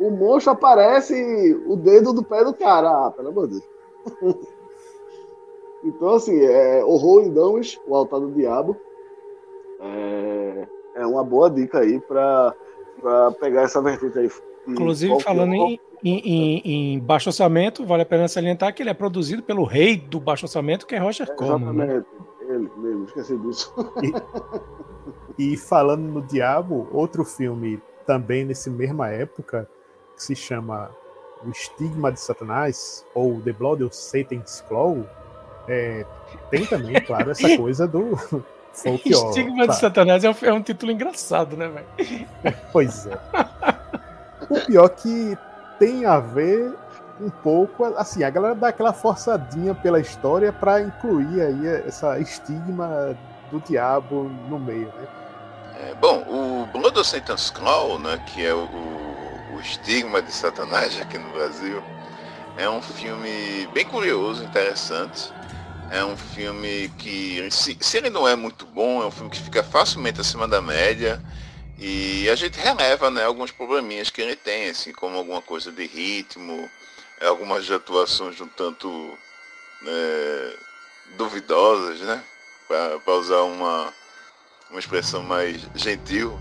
[0.00, 1.14] o monstro aparece
[1.66, 2.88] o dedo do pé do cara.
[3.06, 3.68] Ah, pelo amor de Deus.
[5.84, 8.76] então, assim, é, Horror em Dunwich, o Altar do Diabo,
[9.80, 12.54] é, é uma boa dica aí para
[13.40, 14.30] pegar essa vertente aí.
[14.66, 15.38] Inclusive, folclore.
[15.38, 16.62] falando em, em,
[16.94, 20.46] em- baixo orçamento, vale a pena salientar que ele é produzido pelo rei do baixo
[20.46, 21.72] orçamento, que é Roger Corman.
[21.72, 22.04] né?
[22.52, 23.74] Ele mesmo, esqueci disso.
[25.38, 29.68] E falando no Diabo, outro filme também nessa mesma época,
[30.14, 30.90] que se chama
[31.44, 35.06] O Estigma de Satanás, ou The Blood of Satan's Claw,
[35.68, 36.04] é,
[36.50, 38.16] tem também, claro, essa coisa do
[38.72, 39.72] folk horror, Estigma de tá?
[39.72, 42.28] Satanás é um, é um título engraçado, né, velho?
[42.72, 43.18] Pois é.
[44.50, 45.36] O pior que
[45.78, 46.72] tem a ver
[47.20, 53.16] um pouco, assim, a galera dá aquela forçadinha pela história para incluir aí essa estigma
[53.50, 55.06] do diabo no meio, né?
[55.80, 61.00] É, bom, o Blood of Satan's Claw, né, que é o, o- estigma de Satanás
[61.00, 61.80] aqui no Brasil,
[62.56, 65.32] é um filme bem curioso, interessante.
[65.90, 69.38] É um filme que, se, se ele não é muito bom, é um filme que
[69.40, 71.22] fica facilmente acima da média.
[71.78, 75.86] E a gente releva né, alguns probleminhas que ele tem, assim, como alguma coisa de
[75.86, 76.68] ritmo,
[77.26, 79.16] algumas atuações um tanto
[79.86, 80.56] é,
[81.16, 82.22] duvidosas, né?
[82.66, 83.92] Para usar uma,
[84.70, 86.38] uma expressão mais gentil.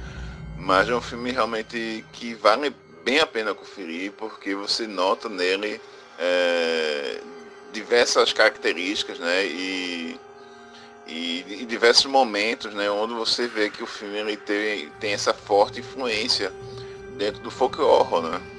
[0.56, 5.80] Mas é um filme realmente que vale bem a pena conferir, porque você nota nele
[6.18, 7.20] é,
[7.72, 9.44] diversas características, né?
[9.44, 10.18] E,
[11.06, 12.90] e, e diversos momentos, né?
[12.90, 16.52] Onde você vê que o filme ele tem, tem essa forte influência
[17.18, 18.53] dentro do folk horror, né?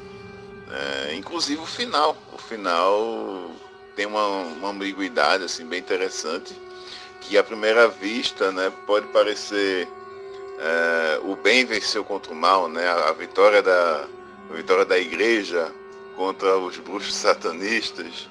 [0.71, 2.17] É, inclusive o final.
[2.33, 3.51] O final
[3.95, 6.55] tem uma, uma ambiguidade assim, bem interessante,
[7.21, 9.87] que à primeira vista né, pode parecer
[10.59, 12.87] é, o bem venceu contra o mal, né?
[12.87, 14.07] a, vitória da,
[14.49, 15.71] a vitória da igreja
[16.15, 18.29] contra os bruxos satanistas,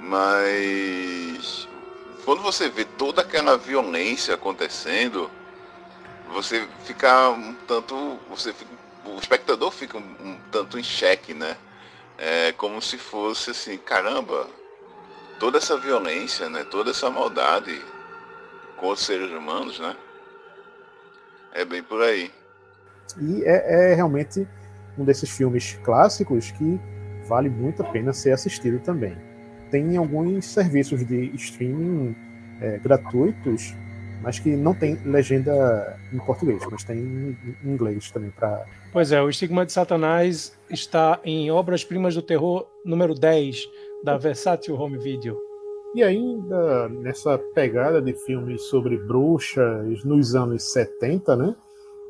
[0.00, 1.68] mas
[2.24, 5.30] quando você vê toda aquela violência acontecendo,
[6.32, 11.56] você fica um tanto, você fica- o espectador fica um, um tanto em xeque, né?
[12.18, 14.46] É como se fosse assim, caramba,
[15.38, 16.64] toda essa violência, né?
[16.64, 17.82] Toda essa maldade
[18.76, 19.96] com os seres humanos, né?
[21.52, 22.30] É bem por aí.
[23.20, 24.46] E é, é realmente
[24.96, 26.80] um desses filmes clássicos que
[27.26, 29.16] vale muito a pena ser assistido também.
[29.70, 32.14] Tem alguns serviços de streaming
[32.60, 33.74] é, gratuitos,
[34.22, 39.20] mas que não tem legenda em português, mas tem em inglês também para Pois é,
[39.20, 43.56] o Estigma de Satanás está em Obras-Primas do Terror número 10
[44.04, 45.38] da Versátil Home Video.
[45.94, 51.56] E ainda nessa pegada de filmes sobre bruxas nos anos 70, né?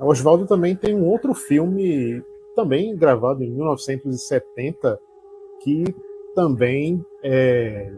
[0.01, 2.22] Oswaldo também tem um outro filme
[2.55, 4.98] também gravado em 1970,
[5.62, 5.85] que
[6.35, 7.92] também é,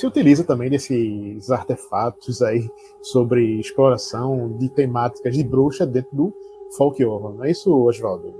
[0.00, 2.70] se utiliza também desses artefatos aí
[3.02, 6.34] sobre exploração de temáticas de bruxa dentro do
[6.74, 7.34] folk horror.
[7.34, 8.34] Não é isso, Oswaldo?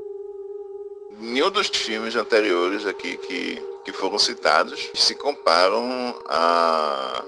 [1.18, 7.24] Nenhum dos filmes anteriores aqui que, que foram citados se comparam a,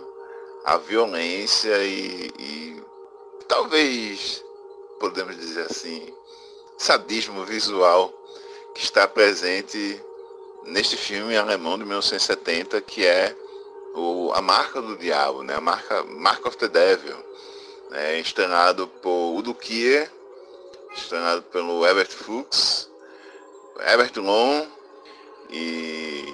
[0.65, 2.83] a violência e, e
[3.47, 4.43] talvez,
[4.99, 6.09] podemos dizer assim,
[6.79, 8.11] sadismo visual
[8.75, 10.03] que está presente
[10.65, 13.37] neste filme alemão de 1970, que é
[13.95, 15.55] o, a marca do diabo, né?
[15.55, 17.17] a marca Mark of the Devil,
[17.91, 18.19] né?
[18.19, 20.11] estrenado por Udo Kier,
[20.95, 22.91] estrenado pelo Herbert Fuchs,
[23.81, 24.67] Herbert Long,
[25.51, 26.25] e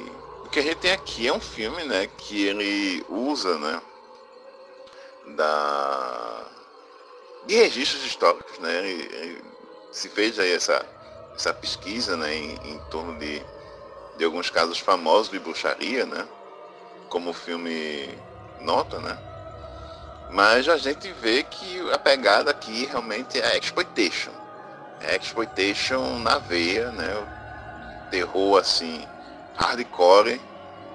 [0.44, 3.83] o que a gente tem aqui é um filme né, que ele usa né,
[5.37, 6.47] da,
[7.47, 8.59] de registros históricos.
[8.59, 8.79] Né?
[8.79, 9.44] Ele, ele
[9.90, 10.87] se fez aí essa,
[11.35, 13.42] essa pesquisa né, em, em torno de,
[14.16, 16.27] de alguns casos famosos de bruxaria, né?
[17.09, 18.09] Como o filme
[18.61, 19.18] nota, né?
[20.31, 24.31] Mas a gente vê que a pegada aqui realmente é exploitation.
[25.01, 28.09] É exploitation na veia, né?
[28.11, 29.07] Terror assim,
[29.57, 30.40] hardcore,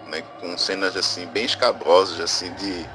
[0.07, 0.23] né?
[0.39, 2.85] com cenas assim bem escabrosas assim de,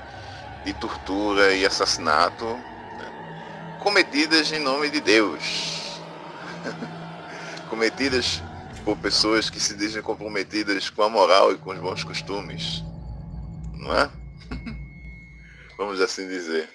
[0.64, 3.78] de tortura e assassinato, né?
[3.80, 5.98] cometidas em nome de Deus.
[7.68, 8.42] cometidas
[8.84, 12.87] por pessoas que se dizem comprometidas com a moral e com os bons costumes
[13.78, 14.10] não é?
[15.76, 16.68] Vamos assim dizer.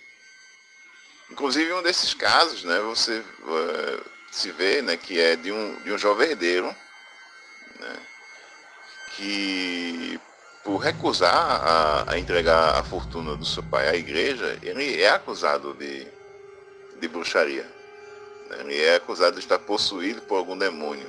[1.29, 5.91] Inclusive um desses casos, né, você uh, se vê, né, que é de um, de
[5.91, 6.73] um jovem herdeiro,
[7.79, 7.95] né,
[9.15, 10.19] que
[10.63, 15.73] por recusar a, a, entregar a fortuna do seu pai à igreja, ele é acusado
[15.73, 16.07] de,
[16.99, 17.69] de bruxaria.
[18.49, 21.07] Né, ele é acusado de estar possuído por algum demônio,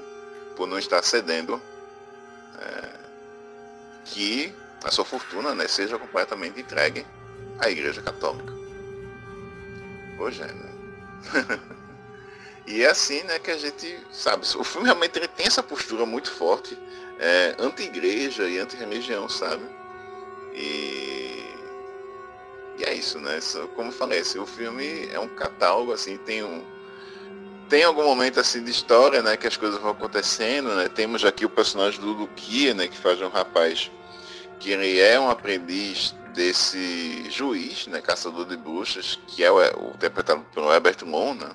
[0.56, 1.62] por não estar cedendo
[2.58, 2.88] é,
[4.06, 4.54] que
[4.84, 7.06] a sua fortuna né, seja completamente entregue
[7.58, 8.52] à Igreja Católica.
[10.18, 10.70] Hoje é, né?
[12.66, 14.46] e é assim né, que a gente sabe.
[14.56, 16.78] O filme realmente ele tem essa postura muito forte,
[17.18, 19.64] é, anti-igreja e anti-religião, sabe?
[20.52, 21.42] E,
[22.78, 23.38] e é isso, né?
[23.74, 26.62] Como eu falei, assim, o filme é um catálogo, assim, tem um.
[27.68, 30.86] Tem algum momento assim de história, né, que as coisas vão acontecendo, né?
[30.86, 33.90] Temos aqui o personagem do Luquia, né, que faz um rapaz
[34.58, 39.90] que ele é um aprendiz desse juiz, né, caçador de bruxas, que é o, o
[39.94, 41.54] interpretado pelo Herbert Lona, né,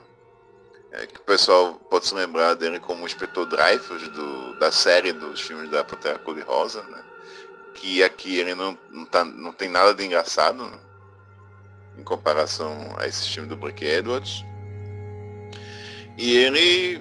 [0.92, 5.12] é, que o pessoal pode se lembrar dele como o inspetor Dreyfus do, da série
[5.12, 7.04] dos filmes da Pantera Cor-de-Rosa, né,
[7.76, 10.80] que aqui ele não, não, tá, não tem nada de engraçado né,
[11.98, 14.44] em comparação a esse filme do Blake Edwards.
[16.18, 17.00] E ele,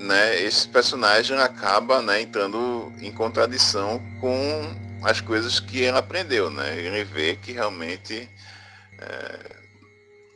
[0.00, 6.78] né, esse personagem acaba né, entrando em contradição com as coisas que ele aprendeu, né?
[6.78, 8.28] Ele vê que realmente
[9.00, 9.56] é,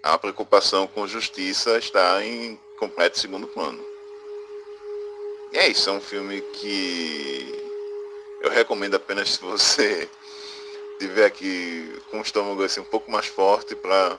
[0.02, 3.82] a preocupação com justiça está em completo segundo plano.
[5.52, 7.64] E é isso, é um filme que
[8.42, 10.08] eu recomendo apenas se você
[10.98, 14.18] tiver aqui com o estômago assim, um pouco mais forte para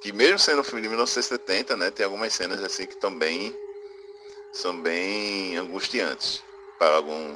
[0.00, 3.56] que mesmo sendo um filme de 1970, né, tem algumas cenas assim que também
[4.52, 6.42] são bem angustiantes
[6.78, 7.34] para, algum,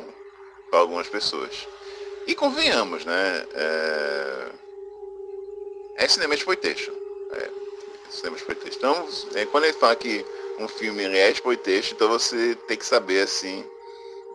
[0.70, 1.66] para algumas pessoas.
[2.26, 3.46] E convenhamos, né?
[3.54, 4.48] É,
[5.96, 6.92] é cinema exploitation.
[7.32, 7.50] É,
[8.10, 8.78] cinema exploitation.
[8.78, 10.24] Então, é, quando ele fala que
[10.58, 13.64] um filme é exploitation, então você tem que saber, assim,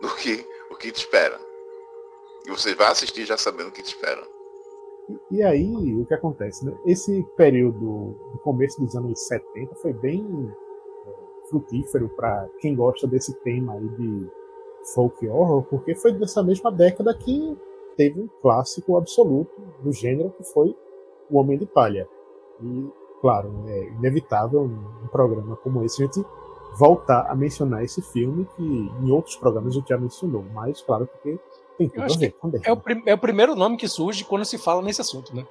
[0.00, 1.38] do que, o que te espera.
[2.44, 4.22] E você vai assistir já sabendo o que te espera.
[5.08, 6.64] E, e aí, o que acontece?
[6.64, 6.76] Né?
[6.84, 10.24] Esse período, do começo dos anos 70, foi bem
[11.06, 14.28] é, frutífero para quem gosta desse tema aí de
[14.94, 17.56] folk horror, porque foi dessa mesma década que
[17.96, 19.50] teve um clássico absoluto
[19.82, 20.76] do gênero que foi
[21.30, 22.08] O Homem de Palha.
[22.62, 22.88] E,
[23.20, 26.24] claro, é inevitável um programa como esse a gente
[26.78, 31.06] voltar a mencionar esse filme que em outros programas a gente já mencionou, mas claro
[31.06, 31.38] porque
[31.78, 34.58] tem tudo a ver com é o, é o primeiro nome que surge quando se
[34.58, 35.46] fala nesse assunto, né?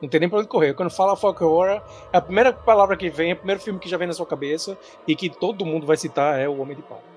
[0.00, 0.74] Não tem nem pra onde correr.
[0.74, 1.80] Quando fala folk horror,
[2.12, 4.26] é a primeira palavra que vem, é o primeiro filme que já vem na sua
[4.26, 7.13] cabeça e que todo mundo vai citar é O Homem de Palha.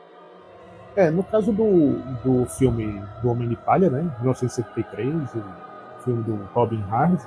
[0.98, 5.44] É, no caso do, do filme do Homem de Palha, né, 1973, o
[6.04, 7.22] filme do Robin Hard,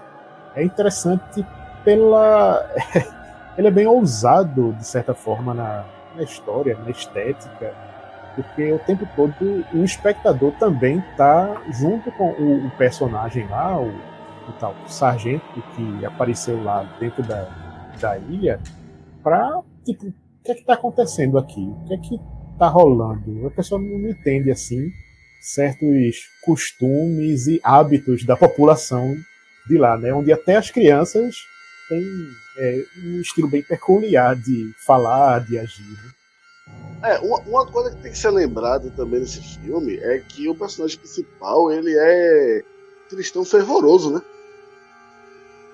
[0.57, 1.47] é interessante
[1.85, 2.69] pela.
[3.57, 5.85] ele é bem ousado, de certa forma, na,
[6.17, 7.73] na história, na estética,
[8.35, 13.87] porque o tempo todo o espectador também está junto com o, o, personagem lá, o,
[13.87, 17.47] o tal o sargento que apareceu lá dentro da,
[18.01, 18.59] da ilha,
[19.23, 21.73] para tipo, o que é que está acontecendo aqui?
[21.85, 22.21] O que é que
[22.61, 23.47] tá rolando.
[23.47, 24.93] A pessoa não entende assim
[25.41, 29.17] certos costumes e hábitos da população
[29.67, 30.13] de lá, né?
[30.13, 31.37] Onde até as crianças
[31.89, 32.05] têm
[32.59, 35.83] é, um estilo bem peculiar de falar, de agir.
[35.83, 37.15] Né?
[37.15, 40.55] É, uma, uma, coisa que tem que ser lembrada também nesse filme é que o
[40.55, 42.63] personagem principal ele é
[43.09, 44.23] cristão fervoroso, né?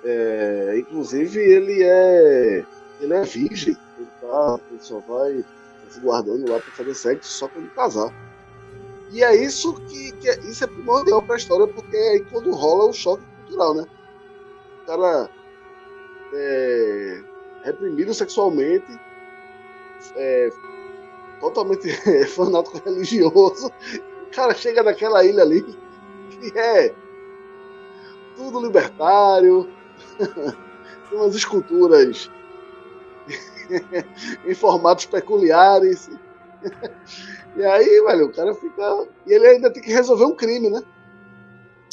[0.05, 2.65] É, inclusive ele é
[3.01, 5.45] ele é virgem, ele, tá, ele só vai
[6.01, 8.13] guardando lá para fazer sexo só quando casar.
[9.11, 12.25] E é isso que, que é, isso é primordial para a história porque é aí
[12.31, 13.87] quando rola o choque cultural, né?
[14.83, 15.31] O cara
[16.33, 17.23] é,
[17.63, 18.87] reprimido sexualmente,
[20.17, 20.51] é,
[21.41, 21.89] totalmente
[22.35, 23.69] fanático religioso.
[23.69, 26.95] O cara chega naquela ilha ali que é
[28.37, 29.69] tudo libertário,
[30.19, 32.31] tem umas esculturas
[34.47, 36.11] em formatos peculiares.
[37.59, 39.07] E aí, velho, o cara fica.
[39.27, 40.83] E ele ainda tem que resolver um crime, né?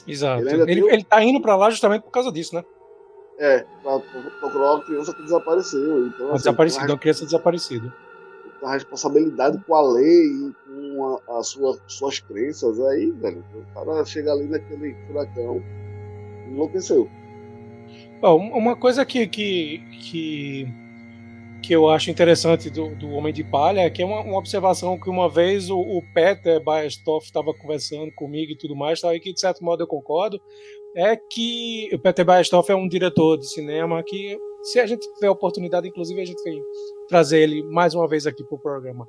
[0.05, 0.45] Exato.
[0.45, 2.65] Ele, ele, ele tá indo pra lá justamente por causa disso, né?
[3.39, 3.97] É, pra
[4.41, 6.07] procurar uma criança que desapareceu.
[6.07, 7.93] Então, uma assim, desaparecida, uma criança desaparecida
[8.63, 13.73] a responsabilidade com a lei e com a, a sua, suas crenças, aí, velho, o
[13.73, 15.61] cara chega ali naquele furacão,
[16.47, 17.09] enlouqueceu.
[18.21, 20.73] Bom, uma coisa que, que, que,
[21.63, 24.99] que eu acho interessante do, do Homem de Palha é que é uma, uma observação
[24.99, 29.31] que uma vez o, o Peter Baestoff estava conversando comigo e tudo mais, e que
[29.31, 30.41] de certo modo eu concordo,
[30.93, 35.29] é que o Peter Baestoff é um diretor de cinema que se a gente tiver
[35.29, 36.53] oportunidade, inclusive a gente vai
[37.07, 39.07] trazer ele mais uma vez aqui para o programa.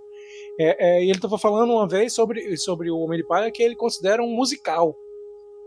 [0.59, 3.75] É, é, ele estava falando uma vez sobre, sobre o Homem de Palha que ele
[3.75, 4.97] considera um musical.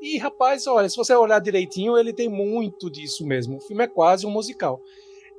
[0.02, 3.58] E rapaz, olha, se você olhar direitinho, ele tem muito disso mesmo.
[3.58, 4.82] O filme é quase um musical.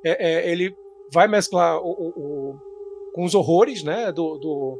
[0.04, 0.74] É, é ele
[1.12, 2.58] vai mesclar o, o, o,
[3.14, 4.78] com os horrores, né, do, do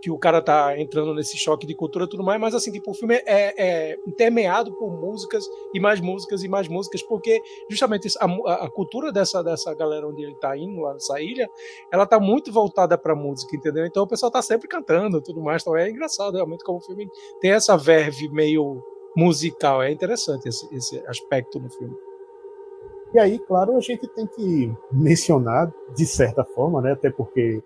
[0.00, 2.90] que o cara tá entrando nesse choque de cultura e tudo mais, mas assim, tipo,
[2.90, 5.44] o filme é, é intermeado por músicas
[5.74, 8.24] e mais músicas e mais músicas, porque justamente a,
[8.64, 11.48] a, cultura dessa, dessa galera onde ele tá indo, lá nessa ilha,
[11.92, 13.84] ela tá muito voltada pra música, entendeu?
[13.84, 17.06] Então o pessoal tá sempre cantando tudo mais, então é engraçado realmente como o filme
[17.40, 18.82] tem essa verve meio
[19.16, 22.09] musical, é interessante esse, esse aspecto no filme.
[23.12, 27.62] E aí, claro, a gente tem que mencionar, de certa forma, né, até porque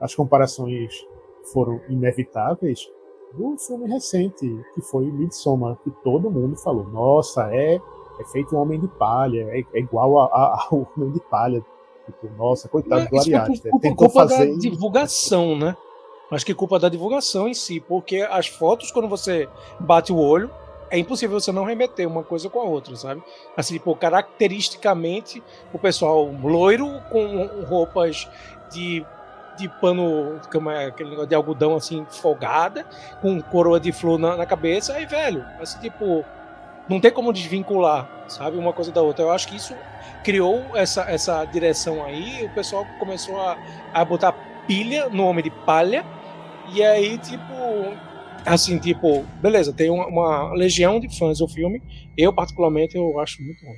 [0.00, 1.06] as comparações
[1.52, 2.90] foram inevitáveis
[3.32, 8.60] do filme recente, que foi Midsommar, que todo mundo falou, nossa, é, é feito um
[8.60, 11.64] Homem de Palha, é, é igual a, a, ao Homem de Palha.
[12.06, 13.70] Tipo, nossa, coitado do Ari Aster.
[13.70, 15.76] Por culpa fazer da divulgação, né?
[16.30, 19.48] Acho que culpa da divulgação em si, porque as fotos, quando você
[19.80, 20.50] bate o olho,
[20.90, 23.22] é impossível você não remeter uma coisa com a outra, sabe?
[23.56, 25.42] Assim, tipo, caracteristicamente,
[25.72, 28.28] o pessoal loiro com roupas
[28.70, 29.04] de
[29.56, 32.84] de pano, como é, aquele negócio de algodão assim, folgada,
[33.20, 36.24] com coroa de flor na, na cabeça, aí, velho, assim, tipo,
[36.88, 39.24] não tem como desvincular, sabe, uma coisa da outra.
[39.24, 39.74] Eu acho que isso
[40.22, 43.56] criou essa, essa direção aí, o pessoal começou a,
[43.92, 44.32] a botar
[44.66, 46.04] pilha no Homem de Palha,
[46.72, 47.94] e aí, tipo,
[48.44, 51.82] assim, tipo, beleza, tem uma, uma legião de fãs do filme,
[52.16, 53.74] eu particularmente eu acho muito bom.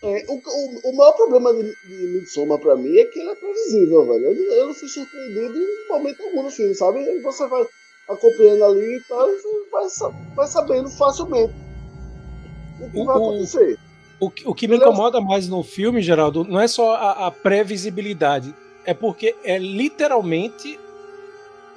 [0.00, 3.34] É, o, o, o, maior problema de, de Midsommar pra mim é que ele é
[3.34, 4.26] previsível, velho.
[4.26, 7.00] Eu, não, eu não fui surpreendido em momento algum no filme, sabe?
[7.00, 7.66] E você vai
[8.08, 9.86] acompanhando ali e tal, e vai,
[10.36, 11.52] vai sabendo facilmente
[12.80, 13.78] o que o, vai acontecer.
[14.20, 15.20] O, o que me ele incomoda é...
[15.20, 20.78] mais no filme, Geraldo, não é só a, a previsibilidade, é porque é literalmente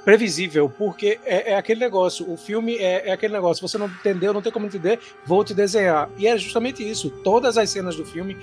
[0.04, 4.34] previsível, porque é, é, aquele negócio, o filme é, é, aquele negócio, você não entendeu,
[4.34, 6.10] não tem como entender, vou te desenhar.
[6.18, 8.38] E é justamente isso, todas as cenas do filme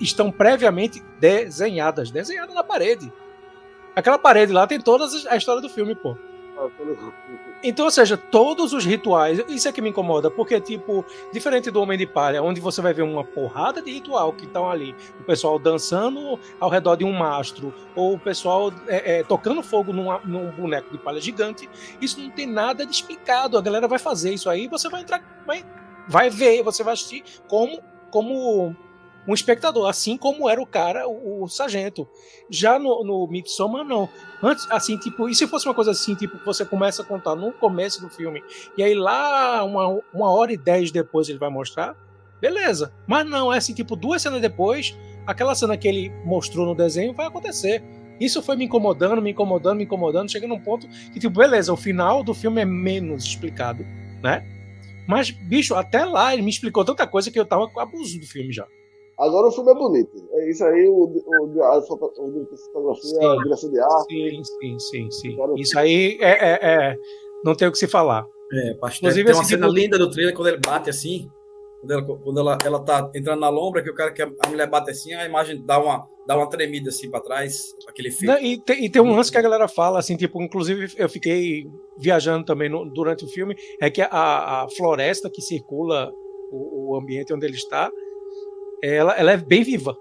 [0.00, 3.12] estão previamente desenhadas, desenhadas na parede.
[3.94, 6.16] Aquela parede lá tem toda a história do filme, pô.
[7.62, 11.80] Então, ou seja, todos os rituais, isso é que me incomoda, porque, tipo, diferente do
[11.80, 15.22] Homem de Palha, onde você vai ver uma porrada de ritual que estão ali, o
[15.22, 20.08] pessoal dançando ao redor de um mastro, ou o pessoal é, é, tocando fogo num,
[20.24, 23.56] num, boneco de palha gigante, isso não tem nada de explicado.
[23.56, 25.64] A galera vai fazer isso aí, você vai entrar, vai,
[26.08, 28.74] vai ver, você vai assistir como, como
[29.26, 32.08] um espectador, assim como era o cara, o, o sargento.
[32.50, 34.08] Já no, no Midsommar, não.
[34.42, 37.52] Antes, assim, tipo, e se fosse uma coisa assim, tipo, você começa a contar no
[37.52, 38.42] começo do filme,
[38.76, 41.96] e aí lá, uma, uma hora e dez depois ele vai mostrar,
[42.40, 42.92] beleza.
[43.06, 44.96] Mas não, é assim, tipo, duas cenas depois,
[45.26, 47.82] aquela cena que ele mostrou no desenho vai acontecer.
[48.20, 51.76] Isso foi me incomodando, me incomodando, me incomodando, chega num ponto que, tipo, beleza, o
[51.76, 53.84] final do filme é menos explicado,
[54.22, 54.46] né?
[55.06, 58.26] Mas, bicho, até lá ele me explicou tanta coisa que eu tava com abuso do
[58.26, 58.66] filme já.
[59.22, 60.28] Agora o filme é bonito.
[60.32, 64.04] É isso aí, o, o, a, fotografia, a direção de arte.
[64.10, 65.36] Sim, sim, sim, sim.
[65.56, 66.96] Isso aí é, é, é,
[67.44, 68.26] Não tem o que se falar.
[68.52, 69.78] É, Inclusive, tem uma cena tipo...
[69.78, 71.30] linda do trailer quando ele bate assim.
[71.80, 74.68] Quando ela, quando ela, ela tá entrando na lombra, que o cara que a mulher
[74.68, 78.44] bate assim, a imagem dá uma, dá uma tremida assim para trás, aquele efeito.
[78.44, 81.64] E tem, e tem um lance que a galera fala, assim, tipo, inclusive eu fiquei
[81.96, 86.12] viajando também no, durante o filme, é que a, a floresta que circula
[86.52, 87.90] o, o ambiente onde ele está,
[88.82, 89.96] ela, ela é bem viva.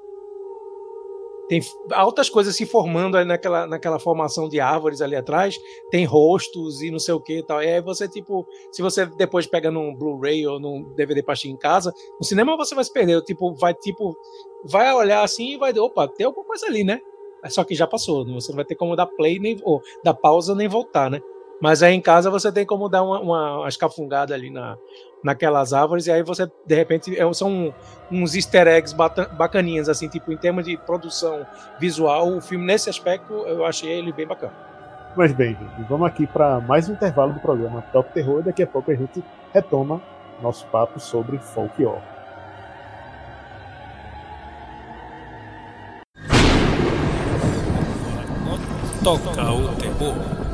[1.48, 1.60] Tem
[1.92, 5.60] altas coisas se formando naquela, naquela formação de árvores ali atrás,
[5.90, 7.62] tem rostos e não sei o que e tal.
[7.62, 11.58] E aí você, tipo, se você depois pega num Blu-ray ou num DVD pra em
[11.58, 13.22] casa, no cinema você vai se perder.
[13.24, 14.16] Tipo, vai, tipo,
[14.64, 17.02] vai olhar assim e vai, opa, tem alguma coisa ali, né?
[17.50, 20.56] Só que já passou, você não vai ter como dar play, nem, ou dar pausa,
[20.56, 21.20] nem voltar, né?
[21.62, 24.76] Mas aí em casa você tem como dar uma, uma, escafungada ali na,
[25.24, 27.72] naquelas árvores, e aí você, de repente, é, são
[28.12, 28.96] uns easter eggs
[29.38, 31.46] bacaninhas, assim, tipo, em termos de produção
[31.80, 34.54] visual, o filme, nesse aspecto, eu achei ele bem bacana.
[35.16, 38.64] Mas bem, gente, vamos aqui para mais um intervalo do programa Top Terror, e daqui
[38.64, 40.02] a pouco a gente retoma
[40.42, 42.02] nosso papo sobre folk horror.
[49.04, 50.51] Toca o terror.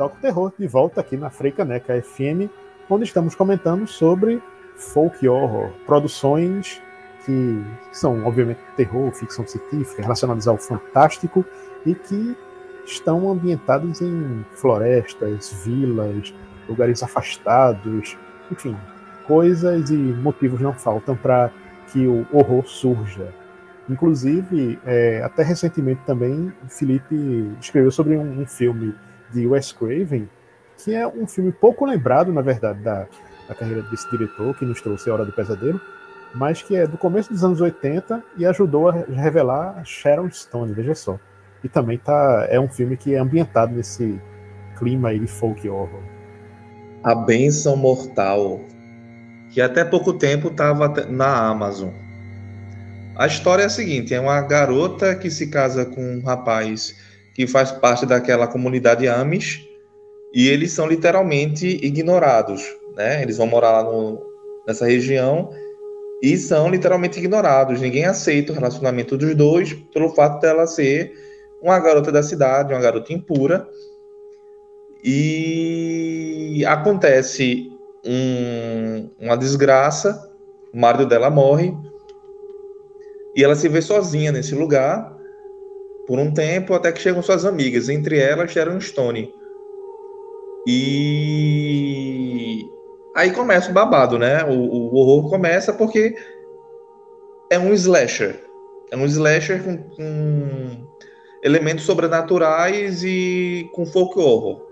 [0.00, 2.48] Toca o Terror, de volta aqui na Freicaneca FM,
[2.88, 4.42] onde estamos comentando sobre
[4.74, 6.80] folk horror, produções
[7.26, 11.44] que são, obviamente, terror, ficção científica, relacionadas ao fantástico
[11.84, 12.34] e que
[12.86, 16.32] estão ambientadas em florestas, vilas,
[16.66, 18.16] lugares afastados,
[18.50, 18.74] enfim,
[19.26, 21.50] coisas e motivos não faltam para
[21.92, 23.34] que o horror surja.
[23.86, 28.94] Inclusive, é, até recentemente também, Felipe escreveu sobre um, um filme
[29.32, 30.28] de Wes Craven,
[30.76, 33.06] que é um filme pouco lembrado, na verdade, da,
[33.48, 35.80] da carreira desse diretor, que nos trouxe A Hora do Pesadelo,
[36.34, 40.94] mas que é do começo dos anos 80 e ajudou a revelar Sharon Stone, veja
[40.94, 41.18] só.
[41.62, 44.20] E também tá, é um filme que é ambientado nesse
[44.78, 46.02] clima aí de folk horror.
[47.02, 48.60] A Benção Mortal,
[49.50, 51.90] que até pouco tempo estava na Amazon.
[53.16, 56.96] A história é a seguinte: é uma garota que se casa com um rapaz
[57.40, 59.66] que faz parte daquela comunidade Amish,
[60.30, 62.62] e eles são literalmente ignorados,
[62.94, 63.22] né?
[63.22, 64.20] Eles vão morar lá no,
[64.66, 65.48] nessa região
[66.22, 67.80] e são literalmente ignorados.
[67.80, 71.14] Ninguém aceita o relacionamento dos dois pelo fato dela ser
[71.62, 73.66] uma garota da cidade, uma garota impura.
[75.02, 77.72] E acontece
[78.04, 80.30] um, uma desgraça,
[80.74, 81.74] o marido dela morre
[83.34, 85.18] e ela se vê sozinha nesse lugar
[86.10, 89.32] por um tempo até que chegam suas amigas, entre elas Sharon Stone.
[90.66, 92.66] E
[93.14, 94.42] aí começa o babado, né?
[94.42, 96.16] O, o, horror começa porque
[97.48, 98.44] é um slasher.
[98.90, 100.84] É um slasher com, com
[101.44, 104.66] elementos sobrenaturais e com folk horror.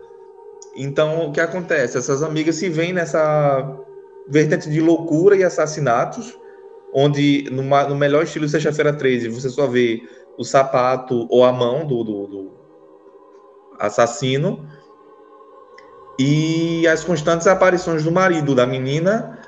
[0.75, 1.99] Então, o que acontece?
[1.99, 3.79] Essas amigas se veem nessa
[4.29, 6.37] vertente de loucura e assassinatos,
[6.93, 10.03] onde no melhor estilo Sexta-feira 13 você só vê
[10.39, 12.51] o sapato ou a mão do, do, do
[13.79, 14.65] assassino
[16.19, 19.39] e as constantes aparições do marido da menina,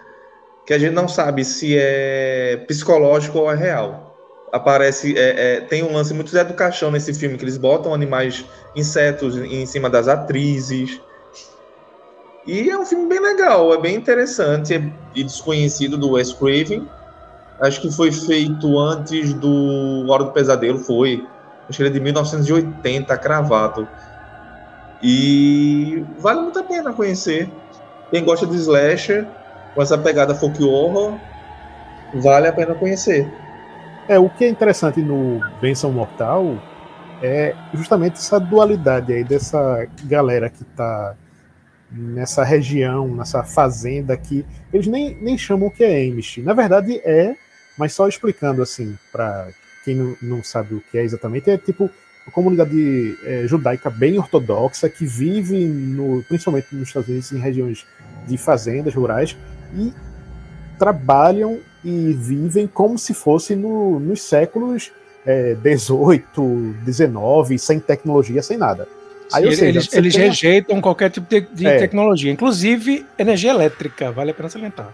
[0.66, 4.08] que a gente não sabe se é psicológico ou é real.
[4.52, 8.44] Aparece, é, é, tem um lance muito do Caixão nesse filme, que eles botam animais,
[8.74, 11.00] insetos em cima das atrizes.
[12.46, 16.88] E é um filme bem legal, é bem interessante e desconhecido do Wes Craven
[17.60, 21.26] acho que foi feito antes do Hora do Pesadelo, foi.
[21.68, 23.86] Acho que ele é de 1980, cravado.
[25.02, 27.50] E vale muito a pena conhecer.
[28.10, 29.26] Quem gosta de slasher,
[29.74, 31.14] com essa pegada folk horror,
[32.14, 33.30] vale a pena conhecer.
[34.08, 36.56] É, o que é interessante no Benção Mortal
[37.22, 41.14] é justamente essa dualidade aí dessa galera que está
[41.90, 46.38] nessa região, nessa fazenda que eles nem, nem chamam que é Amish.
[46.38, 47.36] Na verdade é
[47.76, 49.48] mas só explicando assim, para
[49.84, 51.90] quem não, não, sabe o que é exatamente, é tipo
[52.26, 57.86] uma comunidade é, judaica bem ortodoxa que vive, no, principalmente nos Estados Unidos, em regiões
[58.26, 59.36] de fazendas rurais
[59.74, 59.92] e
[60.78, 64.92] trabalham e vivem como se fosse no, nos séculos
[65.26, 68.88] é, 18, 19, sem tecnologia, sem nada.
[69.32, 70.24] Aí, Sim, seja, eles, eles tem...
[70.24, 71.78] rejeitam qualquer tipo de, de é.
[71.78, 74.92] tecnologia, inclusive energia elétrica, vale a pena salientar.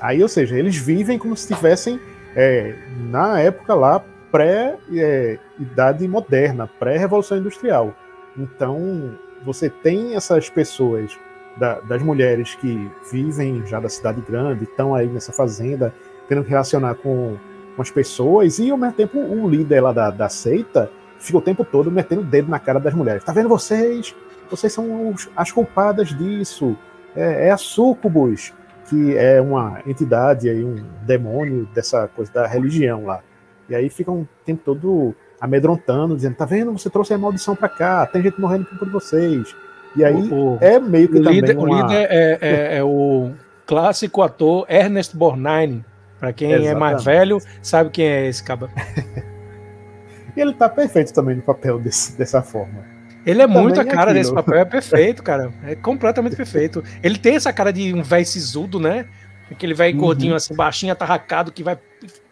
[0.00, 2.00] Aí, ou seja, eles vivem como se estivessem
[2.36, 2.74] é,
[3.10, 7.94] na época lá pré-idade moderna, pré-revolução industrial.
[8.36, 11.16] Então, você tem essas pessoas,
[11.56, 15.94] da, das mulheres que vivem já da cidade grande, estão aí nessa fazenda,
[16.28, 17.36] tendo que relacionar com,
[17.76, 21.42] com as pessoas, e ao mesmo tempo o líder lá da, da seita fica o
[21.42, 23.24] tempo todo metendo o dedo na cara das mulheres.
[23.24, 24.14] Tá vendo vocês?
[24.50, 26.76] Vocês são os, as culpadas disso.
[27.16, 28.52] É, é a Sucubus,
[28.88, 33.22] que é uma entidade aí, um demônio dessa coisa da religião lá.
[33.68, 36.72] E aí ficam o tempo todo amedrontando, dizendo: tá vendo?
[36.72, 39.54] Você trouxe a maldição para cá, tem gente morrendo por vocês.
[39.96, 41.64] E aí o, é meio que o também líder, uma...
[41.64, 43.32] o líder é, é, é, o
[43.66, 45.84] clássico ator Ernest Borgnine.
[46.18, 46.76] Para quem Exatamente.
[46.76, 48.70] é mais velho, sabe quem é esse caba.
[50.34, 52.93] e ele tá perfeito também no papel desse, dessa forma.
[53.26, 55.52] Ele é muito a cara desse papel, é perfeito, cara.
[55.64, 56.82] É completamente perfeito.
[57.02, 59.06] Ele tem essa cara de um velho sisudo, né?
[59.50, 60.00] Aquele velho uhum.
[60.00, 61.78] gordinho assim, baixinho, atarracado, que vai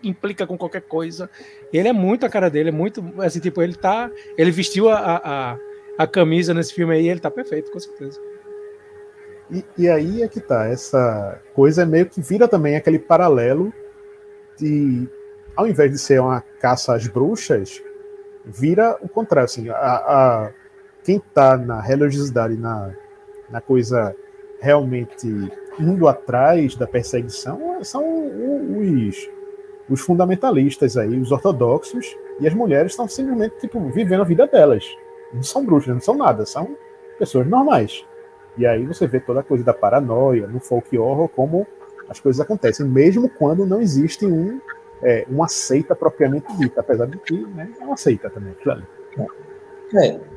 [0.03, 1.31] implica com qualquer coisa.
[1.73, 3.05] Ele é muito a cara dele, é muito.
[3.19, 4.11] Assim, tipo, ele tá.
[4.37, 5.59] Ele vestiu a, a,
[5.99, 8.21] a camisa nesse filme aí, ele tá perfeito, com certeza.
[9.51, 13.73] E, e, aí é que tá, essa coisa é meio que vira também aquele paralelo
[14.59, 15.07] de,
[15.55, 17.83] ao invés de ser uma caça às bruxas,
[18.47, 20.53] vira o contrário, assim, a, a
[21.05, 22.91] quem tá na religiosidade, na,
[23.51, 24.15] na coisa
[24.61, 25.27] realmente
[25.79, 28.05] indo atrás da perseguição, são
[28.79, 29.29] os,
[29.89, 34.85] os fundamentalistas aí, os ortodoxos, e as mulheres estão simplesmente, tipo, vivendo a vida delas.
[35.33, 36.77] Não são bruxas, não são nada, são
[37.19, 38.05] pessoas normais.
[38.57, 41.67] E aí você vê toda a coisa da paranoia, no folk horror, como
[42.09, 44.61] as coisas acontecem, mesmo quando não existe um,
[45.03, 48.87] é, uma seita propriamente dita, apesar de que né, é uma seita também, claro.
[49.19, 49.27] É,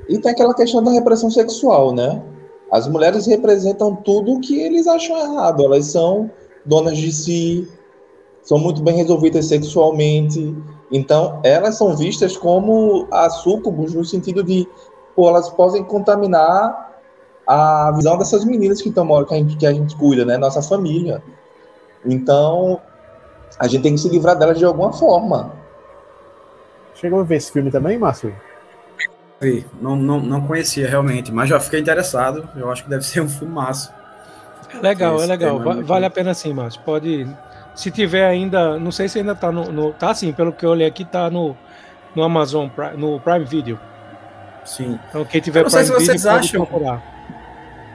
[0.07, 2.21] e tem aquela questão da repressão sexual, né?
[2.71, 5.63] As mulheres representam tudo o que eles acham errado.
[5.63, 6.29] Elas são
[6.65, 7.67] donas de si,
[8.41, 10.55] são muito bem resolvidas sexualmente.
[10.91, 13.07] Então, elas são vistas como
[13.43, 14.67] súcubos no sentido de,
[15.15, 16.93] pô, elas podem contaminar
[17.47, 20.37] a visão dessas meninas que estão que a gente, que a gente cuida, né?
[20.37, 21.23] Nossa família.
[22.03, 22.79] Então,
[23.59, 25.53] a gente tem que se livrar delas de alguma forma.
[26.95, 28.35] Chegou a ver esse filme também, Márcio?
[29.41, 32.47] Vi, não, não, não conhecia realmente, mas já fiquei interessado.
[32.55, 33.93] Eu acho que deve ser um filme massa.
[34.73, 35.71] É legal, é legal.
[35.79, 36.81] É vale a pena sim, Márcio.
[36.81, 37.27] Pode.
[37.75, 38.79] Se tiver ainda.
[38.79, 39.71] Não sei se ainda tá no.
[39.71, 41.55] no tá sim, pelo que eu olhei aqui, tá no,
[42.15, 43.79] no Amazon, no Prime Video.
[44.63, 44.99] Sim.
[45.09, 47.03] Então quem tiver Prime se vocês Video acham, procurar.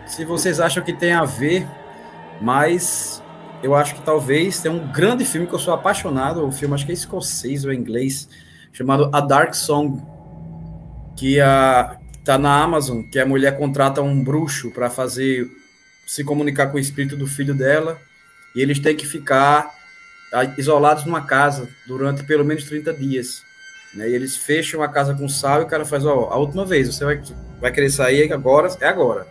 [0.07, 1.66] Se vocês acham que tem a ver,
[2.41, 3.22] mas
[3.62, 6.86] eu acho que talvez tem um grande filme que eu sou apaixonado, o filme acho
[6.86, 8.28] que é escocês ou é inglês,
[8.72, 10.01] chamado A Dark Song,
[11.20, 15.50] que a tá na Amazon, que a mulher contrata um bruxo para fazer
[16.06, 18.00] se comunicar com o espírito do filho dela,
[18.54, 19.70] e eles têm que ficar
[20.56, 23.42] isolados numa casa durante pelo menos 30 dias.
[23.94, 24.08] Né?
[24.08, 26.94] E eles fecham a casa com sal e o cara faz, ó, a última vez,
[26.94, 27.22] você vai,
[27.60, 29.26] vai querer sair agora, é agora.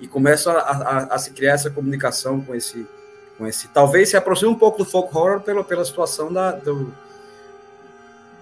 [0.00, 2.86] E começa a, a, a se criar essa comunicação com esse
[3.36, 3.68] com esse.
[3.68, 6.94] Talvez se aproxime um pouco do folk horror pela, pela situação da, do,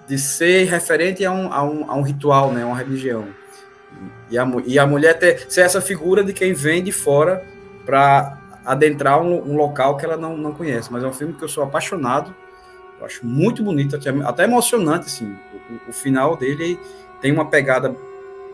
[0.09, 3.27] de ser referente a um, a um, a um ritual, né, uma religião.
[4.31, 7.45] E a, e a mulher ter, ser essa figura de quem vem de fora
[7.85, 10.91] para adentrar um, um, local que ela não, não conhece.
[10.91, 12.35] Mas é um filme que eu sou apaixonado,
[12.99, 15.37] eu acho muito bonito, até, emocionante, assim.
[15.87, 16.81] O, o, final dele
[17.21, 17.95] tem uma pegada,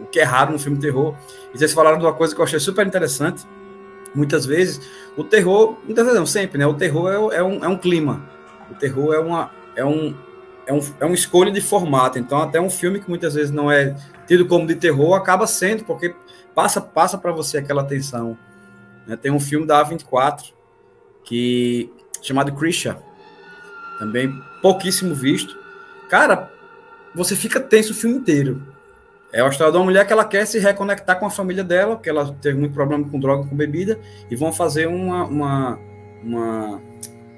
[0.01, 1.15] o que é raro no filme terror.
[1.53, 3.47] E vocês falaram de uma coisa que eu achei super interessante,
[4.15, 4.81] muitas vezes,
[5.17, 6.67] o terror, muitas vezes não, sempre, né?
[6.67, 8.23] O terror é, é, um, é um clima.
[8.71, 10.15] O terror é uma é um,
[10.67, 12.19] é um, é uma escolha de formato.
[12.19, 13.95] Então, até um filme que muitas vezes não é
[14.27, 16.15] tido como de terror acaba sendo, porque
[16.55, 18.39] passa passa para você aquela atenção.
[19.07, 19.17] Né?
[19.17, 20.53] Tem um filme da A24
[21.25, 21.91] que
[22.23, 22.97] chamado Christian,
[23.99, 25.57] também pouquíssimo visto.
[26.09, 26.51] Cara,
[27.15, 28.63] você fica tenso o filme inteiro.
[29.33, 31.97] É a história de uma mulher que ela quer se reconectar com a família dela,
[31.97, 33.99] porque ela teve muito problema com droga, com bebida,
[34.31, 35.79] e vão fazer uma, uma,
[36.23, 36.83] uma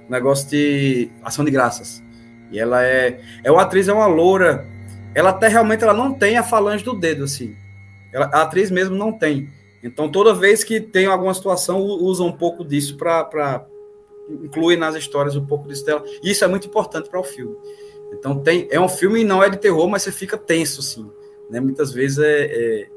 [0.09, 2.03] um negócio de ação de graças.
[2.51, 3.21] E ela é.
[3.43, 4.67] É uma atriz, é uma loura.
[5.15, 7.57] Ela até realmente ela não tem a falange do dedo, assim.
[8.13, 9.49] Ela, a atriz mesmo não tem.
[9.83, 13.65] Então, toda vez que tem alguma situação, usa um pouco disso para
[14.29, 16.05] incluir nas histórias um pouco disso dela.
[16.23, 17.57] E isso é muito importante para o filme.
[18.13, 21.09] Então, tem, é um filme não é de terror, mas você fica tenso, assim
[21.49, 21.61] né?
[21.61, 22.89] Muitas vezes é, é,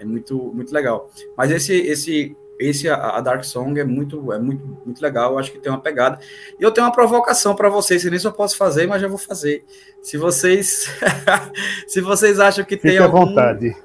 [0.00, 1.10] é, muito, muito legal.
[1.36, 5.32] Mas esse, esse, esse a, Dark Song é muito, é muito, muito legal.
[5.32, 6.18] Eu acho que tem uma pegada.
[6.58, 8.02] E eu tenho uma provocação para vocês.
[8.02, 9.64] Se nem só posso fazer, mas já vou fazer.
[10.02, 10.88] Se vocês,
[11.86, 13.76] se vocês acham que Fique tem algum, vontade.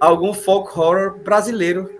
[0.00, 1.90] algum folk horror brasileiro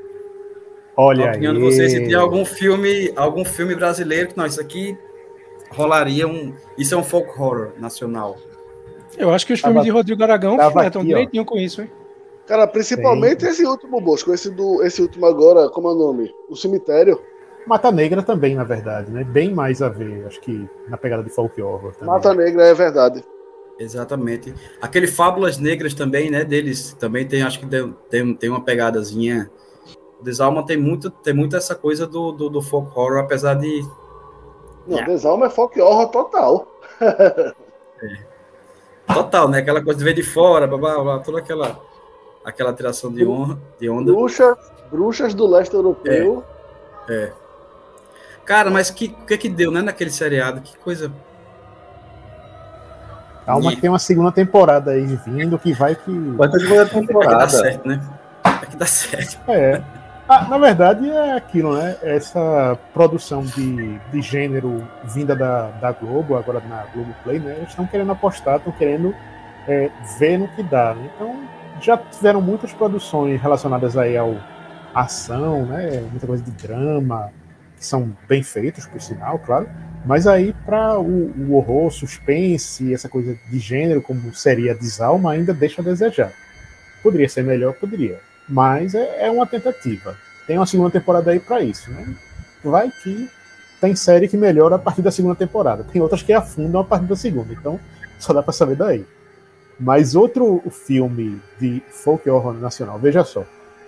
[0.97, 1.41] Olha aí.
[1.41, 4.97] de vocês, se tem algum filme, algum filme brasileiro que não, isso aqui
[5.71, 8.37] rolaria um, isso é um folk horror nacional.
[9.17, 11.03] Eu acho que os Tava- filmes de Rodrigo Aragão ó.
[11.03, 11.91] direitinho com isso, hein?
[12.49, 16.35] Cara, principalmente esse último Bosco, esse, do, esse último agora, como é o nome?
[16.49, 17.21] O Cemitério.
[17.67, 19.23] Mata Negra também, na verdade, né?
[19.23, 22.07] Bem mais a ver, acho que na pegada de folk horror também.
[22.07, 23.23] Mata Negra é verdade.
[23.79, 24.55] Exatamente.
[24.81, 26.43] Aquele Fábulas Negras também, né?
[26.43, 29.51] Deles também tem, acho que tem, tem, tem uma pegadazinha.
[30.19, 33.87] O Desalma tem muito, tem muito essa coisa do, do, do folk horror, apesar de.
[34.87, 35.05] Não, É.
[35.05, 36.67] Desalma é folk horror total.
[39.13, 39.59] Total, né?
[39.59, 41.81] Aquela coisa de ver de fora, blá, blá, blá, toda aquela,
[42.49, 44.13] aquela tiração de, honra, de onda.
[44.13, 44.57] Bruxa,
[44.91, 46.45] bruxas do leste europeu.
[48.45, 49.83] Cara, mas que, o que que deu, né?
[49.83, 50.61] Naquele seriado?
[50.61, 51.13] Que coisa.
[53.45, 56.11] Calma que tem uma segunda temporada aí vindo que vai que.
[56.11, 57.49] Vai ter segunda É que dá temporada.
[57.49, 58.01] certo, né?
[58.45, 59.39] É que dá certo.
[59.51, 59.83] É.
[60.29, 61.97] Ah, na verdade é aquilo, né?
[62.03, 67.55] Essa produção de, de gênero vinda da, da Globo, agora na Globo Play, né?
[67.57, 69.15] Eles estão querendo apostar, estão querendo
[69.67, 70.95] é, ver no que dá.
[70.95, 71.11] né?
[71.15, 71.35] Então
[71.81, 74.37] já tiveram muitas produções relacionadas aí ao
[74.95, 76.01] ação, né?
[76.11, 77.31] Muita coisa de drama,
[77.77, 79.69] que são bem feitos, por sinal, claro.
[80.05, 85.53] Mas aí para o, o horror, suspense, essa coisa de gênero, como seria Desalma, ainda
[85.53, 86.33] deixa a desejar.
[87.03, 88.21] Poderia ser melhor, poderia.
[88.49, 90.17] Mas é, é uma tentativa.
[90.47, 92.15] Tem uma segunda temporada aí para isso, né?
[92.65, 93.29] Vai que
[93.81, 95.85] tem série que melhora a partir da segunda temporada.
[95.85, 97.53] Tem outras que afundam a partir da segunda.
[97.53, 97.79] Então
[98.19, 99.05] só dá para saber daí.
[99.79, 103.45] Mas outro filme de folk horror nacional, veja só,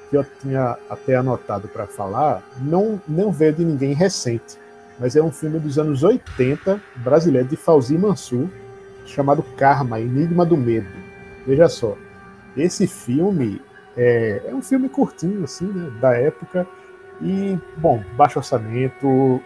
[0.08, 4.58] que eu tinha até anotado para falar, não, não veio de ninguém recente,
[4.98, 8.48] mas é um filme dos anos 80, brasileiro, de Fauzi Mansur,
[9.04, 10.88] chamado Karma, Enigma do Medo.
[11.46, 11.96] Veja só,
[12.56, 13.60] esse filme
[13.96, 16.66] é, é um filme curtinho, assim, né, da época,
[17.20, 19.40] e, bom, baixo orçamento,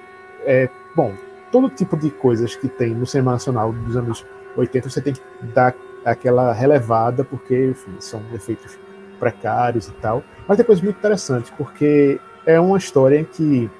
[0.45, 1.15] é, bom,
[1.51, 4.27] todo tipo de coisas que tem no cinema nacional dos anos
[4.57, 5.23] 80, você tem que
[5.55, 5.75] dar
[6.05, 8.79] aquela relevada, porque, enfim, são efeitos
[9.19, 10.23] precários e tal.
[10.47, 13.71] Mas coisas muito interessantes, porque é uma história que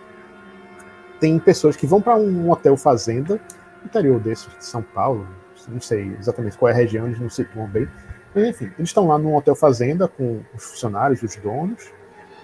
[1.21, 3.41] tem pessoas que vão para um hotel fazenda,
[3.85, 5.27] interior desse, de São Paulo,
[5.69, 7.89] não sei exatamente qual é a região, eles não situam bem.
[8.35, 11.93] Mas, enfim, eles estão lá num hotel fazenda com os funcionários, os donos,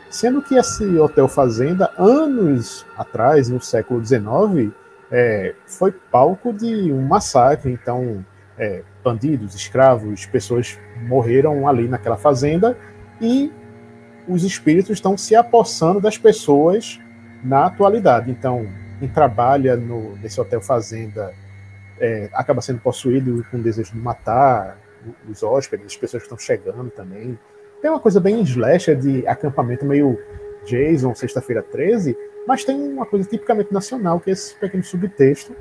[0.09, 4.73] sendo que esse hotel fazenda, anos atrás, no século XIX,
[5.11, 7.73] é, foi palco de um massacre.
[7.73, 8.25] Então,
[8.61, 12.77] é, bandidos, escravos, pessoas morreram ali naquela fazenda
[13.19, 13.51] e
[14.29, 17.01] os espíritos estão se apossando das pessoas
[17.43, 18.31] na atualidade.
[18.31, 21.33] Então, quem trabalha no, nesse hotel fazenda
[21.99, 24.79] é, acaba sendo possuído com o desejo de matar
[25.27, 27.39] os hóspedes, as pessoas que estão chegando também.
[27.81, 30.19] Tem uma coisa bem slasher de acampamento meio
[30.67, 32.15] Jason, sexta-feira 13,
[32.47, 35.57] mas tem uma coisa tipicamente nacional, que é esse pequeno subtexto,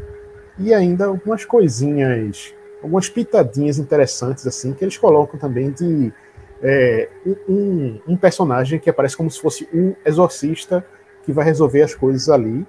[0.58, 6.14] e ainda algumas coisinhas, algumas pitadinhas interessantes, assim, que eles colocam também de
[6.62, 7.10] é,
[7.48, 10.86] um, um personagem que aparece como se fosse um exorcista
[11.24, 12.66] que vai resolver as coisas ali,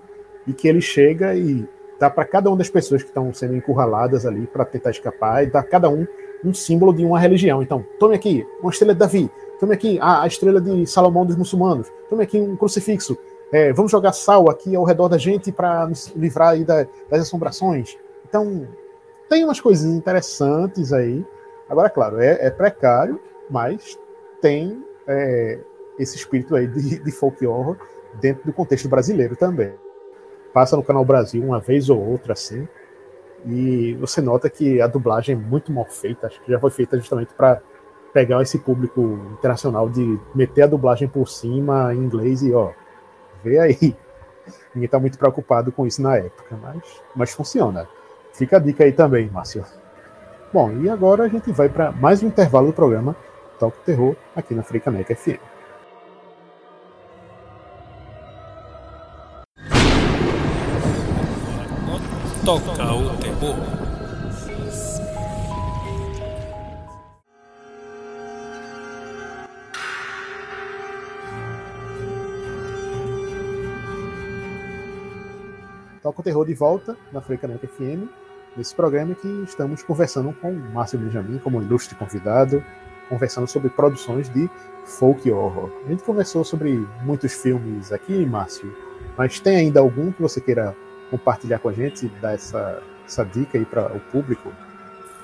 [0.46, 4.24] e que ele chega e dá para cada uma das pessoas que estão sendo encurraladas
[4.24, 6.06] ali para tentar escapar, e dá cada um
[6.44, 7.62] um símbolo de uma religião.
[7.62, 11.36] Então, tome aqui uma estrela de Davi, tome aqui a, a estrela de Salomão dos
[11.36, 13.16] muçulmanos, tome aqui um crucifixo.
[13.52, 17.98] É, vamos jogar sal aqui ao redor da gente para nos livrar da, das assombrações.
[18.28, 18.66] Então,
[19.30, 21.24] tem umas coisinhas interessantes aí.
[21.68, 23.96] Agora, claro, é, é precário, mas
[24.42, 25.60] tem é,
[25.98, 27.76] esse espírito aí de, de folk horror
[28.20, 29.72] dentro do contexto brasileiro também.
[30.52, 32.68] Passa no Canal Brasil uma vez ou outra, assim,
[33.46, 36.96] e você nota que a dublagem é muito mal feita, acho que já foi feita
[36.98, 37.62] justamente para
[38.12, 39.00] pegar esse público
[39.38, 42.72] internacional de meter a dublagem por cima em inglês e ó,
[43.44, 43.96] vê aí.
[44.74, 47.88] Ninguém tá muito preocupado com isso na época, mas, mas funciona.
[48.40, 49.62] Fica a dica aí também, Márcio.
[50.50, 53.14] Bom, e agora a gente vai para mais um intervalo do programa
[53.58, 55.36] Toque Terror aqui na Freacaneca FM.
[62.42, 63.90] Toca o terror.
[76.02, 78.08] Toca o Terror de volta na Frecaneca FM,
[78.56, 82.64] nesse programa que estamos conversando com o Márcio Benjamin como ilustre convidado,
[83.08, 84.48] conversando sobre produções de
[84.84, 85.70] folk horror.
[85.84, 88.74] A gente conversou sobre muitos filmes aqui, Márcio,
[89.16, 90.76] mas tem ainda algum que você queira
[91.10, 94.52] compartilhar com a gente, dar essa, essa dica aí para o público?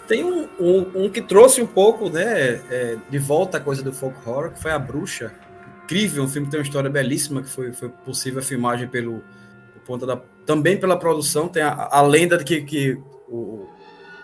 [0.07, 3.93] Tem um, um, um que trouxe um pouco, né, é, de volta a coisa do
[3.93, 5.33] folk horror, que foi A Bruxa.
[5.85, 9.23] Incrível, um filme que tem uma história belíssima, que foi, foi possível a filmagem pelo,
[9.73, 11.49] por conta da, também pela produção.
[11.49, 13.67] Tem a, a lenda de que, que o,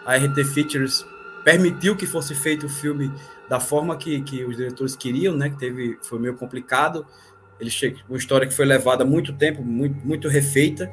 [0.04, 1.04] a RT Features
[1.44, 3.12] permitiu que fosse feito o filme
[3.48, 5.50] da forma que, que os diretores queriam, né?
[5.50, 7.06] Que teve, foi meio complicado.
[7.60, 10.90] Ele chega, uma história que foi levada muito tempo, muito, muito refeita.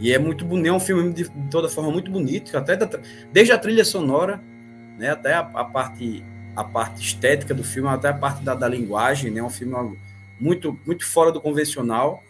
[0.00, 2.88] E é muito bonito, é um filme de, toda forma muito bonito, até da,
[3.32, 4.42] desde a trilha sonora,
[4.98, 6.24] né, até a, a, parte
[6.56, 9.96] a parte estética do filme, até a parte da, da linguagem, né, é um filme
[10.40, 12.20] muito muito fora do convencional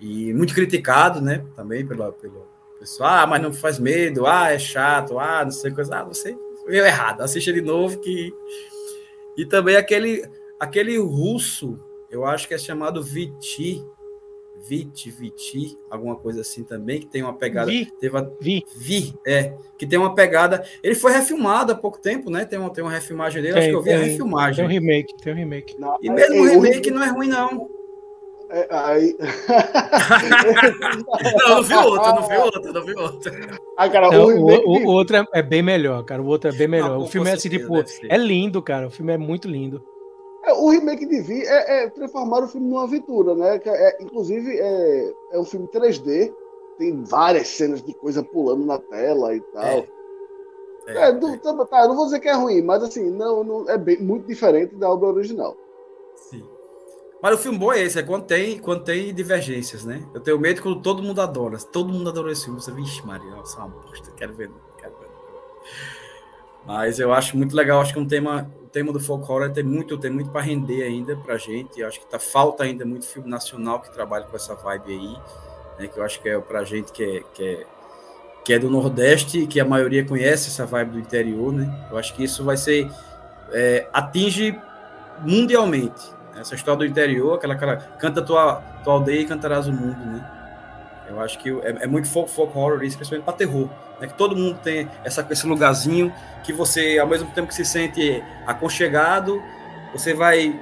[0.00, 4.58] e muito criticado, né, também pela pelo pessoal, ah, mas não faz medo, ah, é
[4.58, 8.32] chato, ah, não sei coisa, ah, você viu errado, assista de novo que
[9.36, 11.78] e também aquele aquele russo,
[12.10, 13.84] eu acho que é chamado Viti,
[14.60, 17.70] Viti, Viti, alguma coisa assim também, que tem uma pegada.
[17.70, 17.86] Vi.
[18.00, 18.64] Teve a, Vi.
[18.76, 19.54] Vi, é.
[19.78, 20.64] Que tem uma pegada.
[20.82, 22.44] Ele foi refilmado há pouco tempo, né?
[22.44, 24.56] Tem uma, tem uma refilmagem dele, acho que eu vi a refilmagem.
[24.56, 25.80] Tem um remake, tem um remake.
[25.80, 27.77] Não, E mesmo o remake não é ruim, não.
[28.50, 29.16] É, aí,
[31.48, 33.32] Não, não vi outra, não vi outra, não vi outra.
[33.76, 36.22] ah, cara, Não, o o, o- o outro é, é bem melhor, cara.
[36.22, 36.90] O outro é bem melhor.
[36.98, 38.10] Não, o filme é assim, tipo, ser.
[38.10, 38.86] é lindo, cara.
[38.86, 39.82] O filme é muito lindo.
[40.44, 43.58] É, o remake de Vi é, é transformar o filme numa aventura, né?
[43.58, 46.32] Que é- inclusive é, é um filme 3D,
[46.78, 49.64] tem várias cenas de coisa pulando na tela e tal.
[49.64, 49.86] É,
[50.86, 53.76] É, do- tá, tá, não vou dizer que é ruim, mas assim, não, não é
[53.76, 55.54] bem, muito diferente da obra original.
[56.16, 56.42] Sim.
[57.20, 60.06] Mas o filme bom é esse, é quando tem, quando tem divergências, né?
[60.14, 61.58] Eu tenho medo quando todo mundo adora.
[61.58, 62.60] Todo mundo adora esse filme.
[62.60, 64.12] Você, vixe, Maria, nossa, é uma bosta.
[64.16, 65.08] Quero ver, quero ver.
[66.64, 67.80] Mas eu acho muito legal.
[67.80, 70.82] Acho que um tema, o tema do folk horror tem muito, tem muito para render
[70.82, 71.80] ainda pra gente.
[71.80, 75.16] Eu acho que tá falta ainda muito filme nacional que trabalha com essa vibe aí,
[75.80, 75.88] né?
[75.88, 77.66] Que eu acho que é pra gente que é, que é,
[78.44, 81.88] que é do Nordeste, que a maioria conhece essa vibe do interior, né?
[81.90, 82.88] Eu acho que isso vai ser
[83.50, 84.56] é, atinge
[85.20, 86.17] mundialmente.
[86.40, 90.34] Essa história do interior, aquela, aquela canta tua, tua aldeia e cantarás o mundo, né?
[91.08, 93.68] Eu acho que é, é muito folk, folk horror isso, principalmente para terror,
[94.00, 94.06] né?
[94.06, 96.12] Que todo mundo tem essa, esse lugarzinho
[96.44, 99.42] que você, ao mesmo tempo que se sente aconchegado,
[99.92, 100.58] você vai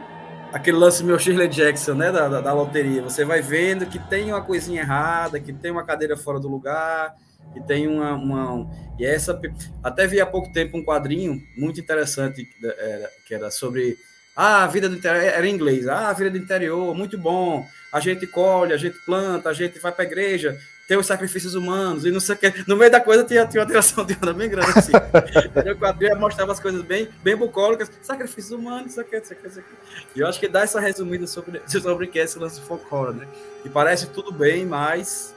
[0.52, 3.02] aquele lance meu Shirley Jackson, né, da, da, da loteria.
[3.02, 7.14] Você vai vendo que tem uma coisinha errada, que tem uma cadeira fora do lugar,
[7.52, 8.66] que tem uma, uma
[8.98, 9.38] e essa
[9.82, 13.96] até vi há pouco tempo um quadrinho muito interessante era, que era sobre
[14.36, 15.88] ah, a vida do interior era em inglês.
[15.88, 17.66] Ah, a vida do interior, muito bom.
[17.90, 21.54] A gente colhe, a gente planta, a gente vai para a igreja, tem os sacrifícios
[21.54, 22.64] humanos e não sei o que.
[22.66, 24.92] No meio da coisa tinha, tinha uma tiração de onda bem grande assim.
[24.94, 29.58] o quadrinho mostrava as coisas bem, bem bucólicas, sacrifícios humanos, isso aqui, isso aqui, isso
[29.58, 29.74] aqui.
[30.14, 32.84] E eu acho que dá essa resumida sobre, sobre que é esse lance de folk
[32.90, 33.26] horror, né?
[33.64, 35.34] E parece tudo bem, mas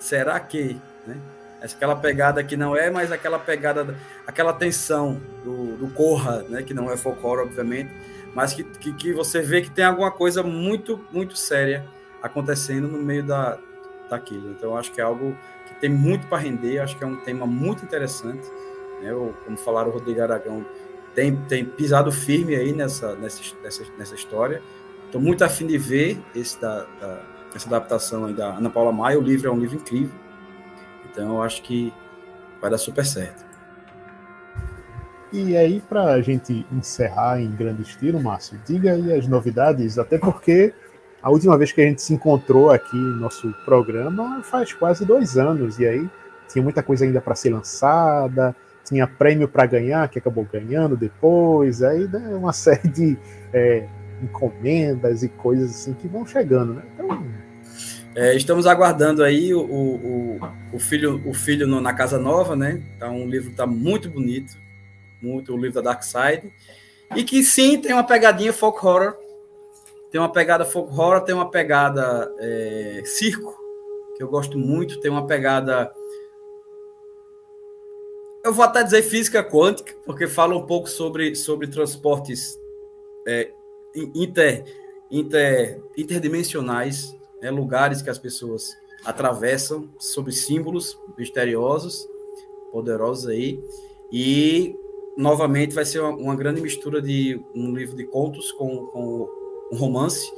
[0.00, 0.76] será que,
[1.06, 1.16] né?
[1.62, 3.94] aquela pegada que não é mais aquela pegada,
[4.26, 7.90] aquela tensão do, do Corra, né, que não é folclore, obviamente,
[8.34, 11.86] mas que, que, que, você vê que tem alguma coisa muito, muito séria
[12.22, 13.58] acontecendo no meio da,
[14.08, 14.50] daquilo.
[14.50, 17.46] Então, acho que é algo que tem muito para render, acho que é um tema
[17.46, 18.46] muito interessante.
[19.00, 19.10] Né?
[19.10, 20.64] Eu, como falaram o Rodrigo Aragão,
[21.14, 24.62] tem, tem pisado firme aí nessa, nessa, nessa, nessa história.
[25.06, 27.22] Estou muito afim de ver esse da, da,
[27.54, 29.18] essa adaptação aí da Ana Paula Maia.
[29.18, 30.14] O livro é um livro incrível.
[31.10, 31.92] Então, eu acho que
[32.60, 33.49] vai dar super certo.
[35.32, 40.18] E aí, para a gente encerrar em grande estilo, Márcio, diga aí as novidades, até
[40.18, 40.74] porque
[41.22, 45.38] a última vez que a gente se encontrou aqui no nosso programa faz quase dois
[45.38, 46.10] anos, e aí
[46.48, 51.80] tinha muita coisa ainda para ser lançada, tinha prêmio para ganhar, que acabou ganhando depois,
[51.80, 53.16] aí né, uma série de
[53.52, 53.86] é,
[54.20, 56.82] encomendas e coisas assim que vão chegando, né?
[56.94, 57.24] Então,
[58.16, 60.40] é, estamos aguardando aí o, o,
[60.72, 62.82] o filho, o filho no, na Casa Nova, né?
[62.98, 64.58] Tá um livro tá muito bonito,
[65.22, 66.52] muito o livro da Dark Side,
[67.16, 69.16] e que sim tem uma pegadinha folk horror,
[70.10, 73.58] tem uma pegada folk horror, tem uma pegada é, circo,
[74.16, 75.92] que eu gosto muito, tem uma pegada
[78.42, 82.58] eu vou até dizer física quântica, porque fala um pouco sobre, sobre transportes
[83.26, 83.52] é,
[83.94, 84.64] inter,
[85.10, 92.08] inter, interdimensionais, né, lugares que as pessoas atravessam, sobre símbolos misteriosos,
[92.72, 93.62] poderosos aí,
[94.10, 94.74] e
[95.16, 99.28] novamente vai ser uma, uma, grande mistura de um livro de contos com, com
[99.72, 100.32] um romance.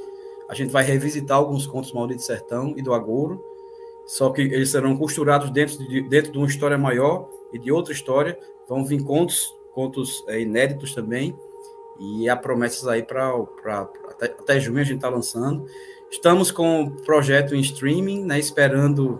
[0.49, 3.43] A gente vai revisitar alguns contos Maldito Sertão e do Agouro,
[4.05, 7.93] só que eles serão costurados dentro de, dentro de uma história maior e de outra
[7.93, 8.37] história.
[8.67, 11.35] Vão vir contos, contos é, inéditos também,
[11.99, 13.31] e há promessas aí para
[14.09, 15.65] até, até junho a gente está lançando.
[16.11, 19.19] Estamos com o projeto em streaming, né, esperando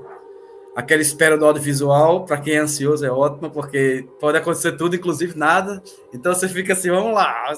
[0.76, 5.38] aquela espera do audiovisual, para quem é ansioso é ótima, porque pode acontecer tudo, inclusive
[5.38, 5.82] nada.
[6.14, 7.54] Então você fica assim, vamos lá,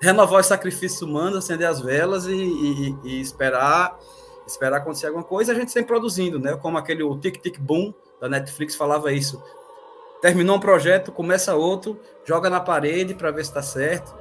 [0.00, 3.98] renovar os sacrifícios humanos, acender as velas e, e, e esperar
[4.46, 6.56] esperar acontecer alguma coisa, a gente sempre produzindo, né?
[6.56, 9.42] Como aquele o Tic Tic Boom da Netflix falava isso.
[10.20, 14.14] terminou um projeto, começa outro, joga na parede para ver se está certo.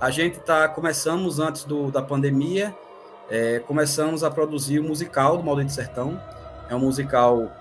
[0.00, 2.74] A gente tá começamos antes do, da pandemia,
[3.30, 6.20] é, começamos a produzir o musical do Maldito Sertão.
[6.72, 7.52] É um musical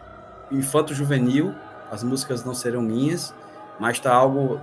[0.49, 1.53] infanto-juvenil.
[1.91, 3.35] As músicas não serão minhas,
[3.77, 4.61] mas está algo.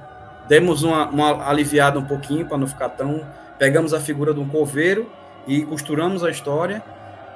[0.49, 3.21] Demos uma, uma aliviada um pouquinho para não ficar tão.
[3.59, 5.07] Pegamos a figura de um coveiro
[5.47, 6.83] e costuramos a história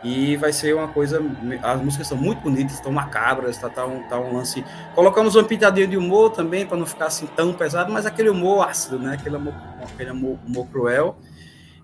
[0.03, 1.23] e vai ser uma coisa.
[1.63, 4.65] As músicas são muito bonitas, estão macabras, tá, tá, um, tá um lance.
[4.95, 8.67] Colocamos uma pitadinha de humor também, para não ficar assim tão pesado, mas aquele humor
[8.67, 9.13] ácido, né?
[9.13, 9.37] Aquele
[9.83, 11.19] aquele humor cruel.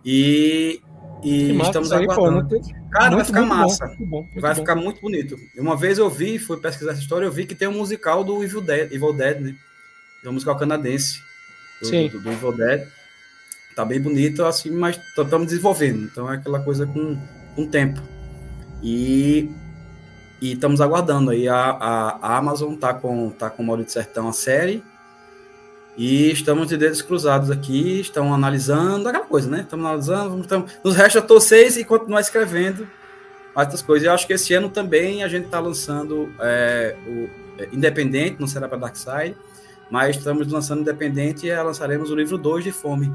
[0.02, 0.80] E,
[1.22, 2.48] e estamos aí, aguardando.
[2.48, 2.60] Pô,
[2.90, 3.86] Cara, muito, vai ficar massa.
[3.86, 4.60] Bom, muito bom, vai bom.
[4.60, 5.36] ficar muito bonito.
[5.56, 8.42] Uma vez eu vi, fui pesquisar essa história, eu vi que tem um musical do
[8.42, 9.54] Evil Dead, Evil Dead né?
[10.24, 11.20] É um musical canadense.
[11.80, 12.08] Do, Sim.
[12.08, 12.86] Do, do Evil Dead.
[13.74, 16.04] Tá bem bonito, assim, mas estamos desenvolvendo.
[16.04, 17.16] Então é aquela coisa com
[17.56, 18.00] um tempo.
[18.82, 19.48] E
[20.40, 21.48] e estamos aguardando aí.
[21.48, 24.82] A, a, a, Amazon tá com, tá com o Maurício Sertão a série.
[25.98, 29.62] E estamos de dedos cruzados aqui, estão analisando aquela coisa, né?
[29.62, 32.86] Estamos analisando, estamos, nos resta torcer e continuar escrevendo
[33.52, 34.06] outras coisas.
[34.06, 37.28] Eu acho que esse ano também a gente está lançando é, o
[37.60, 39.36] é, Independente, não será para Darkseid,
[39.90, 43.12] mas estamos lançando Independente e lançaremos o livro 2 de Fome.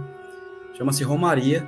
[0.78, 1.66] Chama-se Romaria,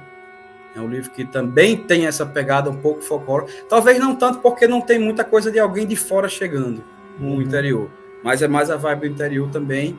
[0.76, 3.46] é um livro que também tem essa pegada um pouco folclore.
[3.70, 6.84] Talvez não tanto porque não tem muita coisa de alguém de fora chegando
[7.18, 7.42] no uhum.
[7.42, 7.90] interior.
[8.22, 9.98] Mas é mais a vibe do interior também.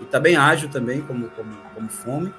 [0.00, 2.32] E tá bem ágil também, como, como, como fome.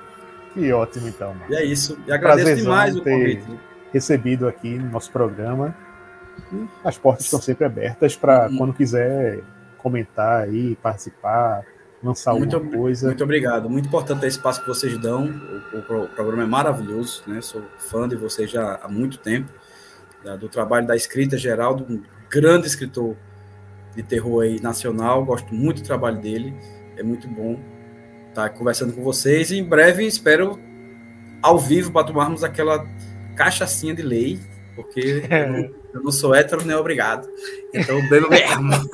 [0.54, 1.34] Que ótimo, então.
[1.34, 1.52] Mano.
[1.52, 1.98] E é isso.
[2.08, 3.46] E agradeço demais o convite.
[3.94, 5.76] Recebido aqui no nosso programa.
[6.52, 8.58] E as portas estão sempre abertas para uhum.
[8.58, 9.42] quando quiser
[9.78, 11.64] comentar aí, participar,
[12.04, 13.08] lançar muito, alguma coisa.
[13.08, 13.70] Muito obrigado.
[13.70, 15.26] Muito importante esse espaço que vocês dão.
[15.26, 17.42] O, o, o, programa é maravilhoso, né?
[17.42, 19.52] Sou fã de vocês já há muito tempo.
[20.24, 23.16] Da, do trabalho da escrita geral, de um grande escritor
[23.96, 25.24] de terror aí nacional.
[25.24, 26.56] Gosto muito do trabalho dele.
[26.98, 27.60] É muito bom
[28.30, 29.52] estar conversando com vocês.
[29.52, 30.60] E em breve espero
[31.42, 32.86] ao vivo para tomarmos aquela
[33.36, 34.40] cachaçinha de lei,
[34.76, 37.30] porque eu, não, eu não sou hétero nem obrigado.
[37.74, 38.72] Então bebo mesmo.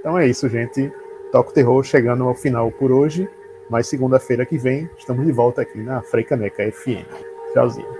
[0.00, 0.90] Então é isso, gente.
[1.30, 3.28] Toco Terror chegando ao final por hoje.
[3.68, 7.06] Mas segunda-feira que vem estamos de volta aqui na Freicaneca FM.
[7.52, 7.99] Tchauzinho.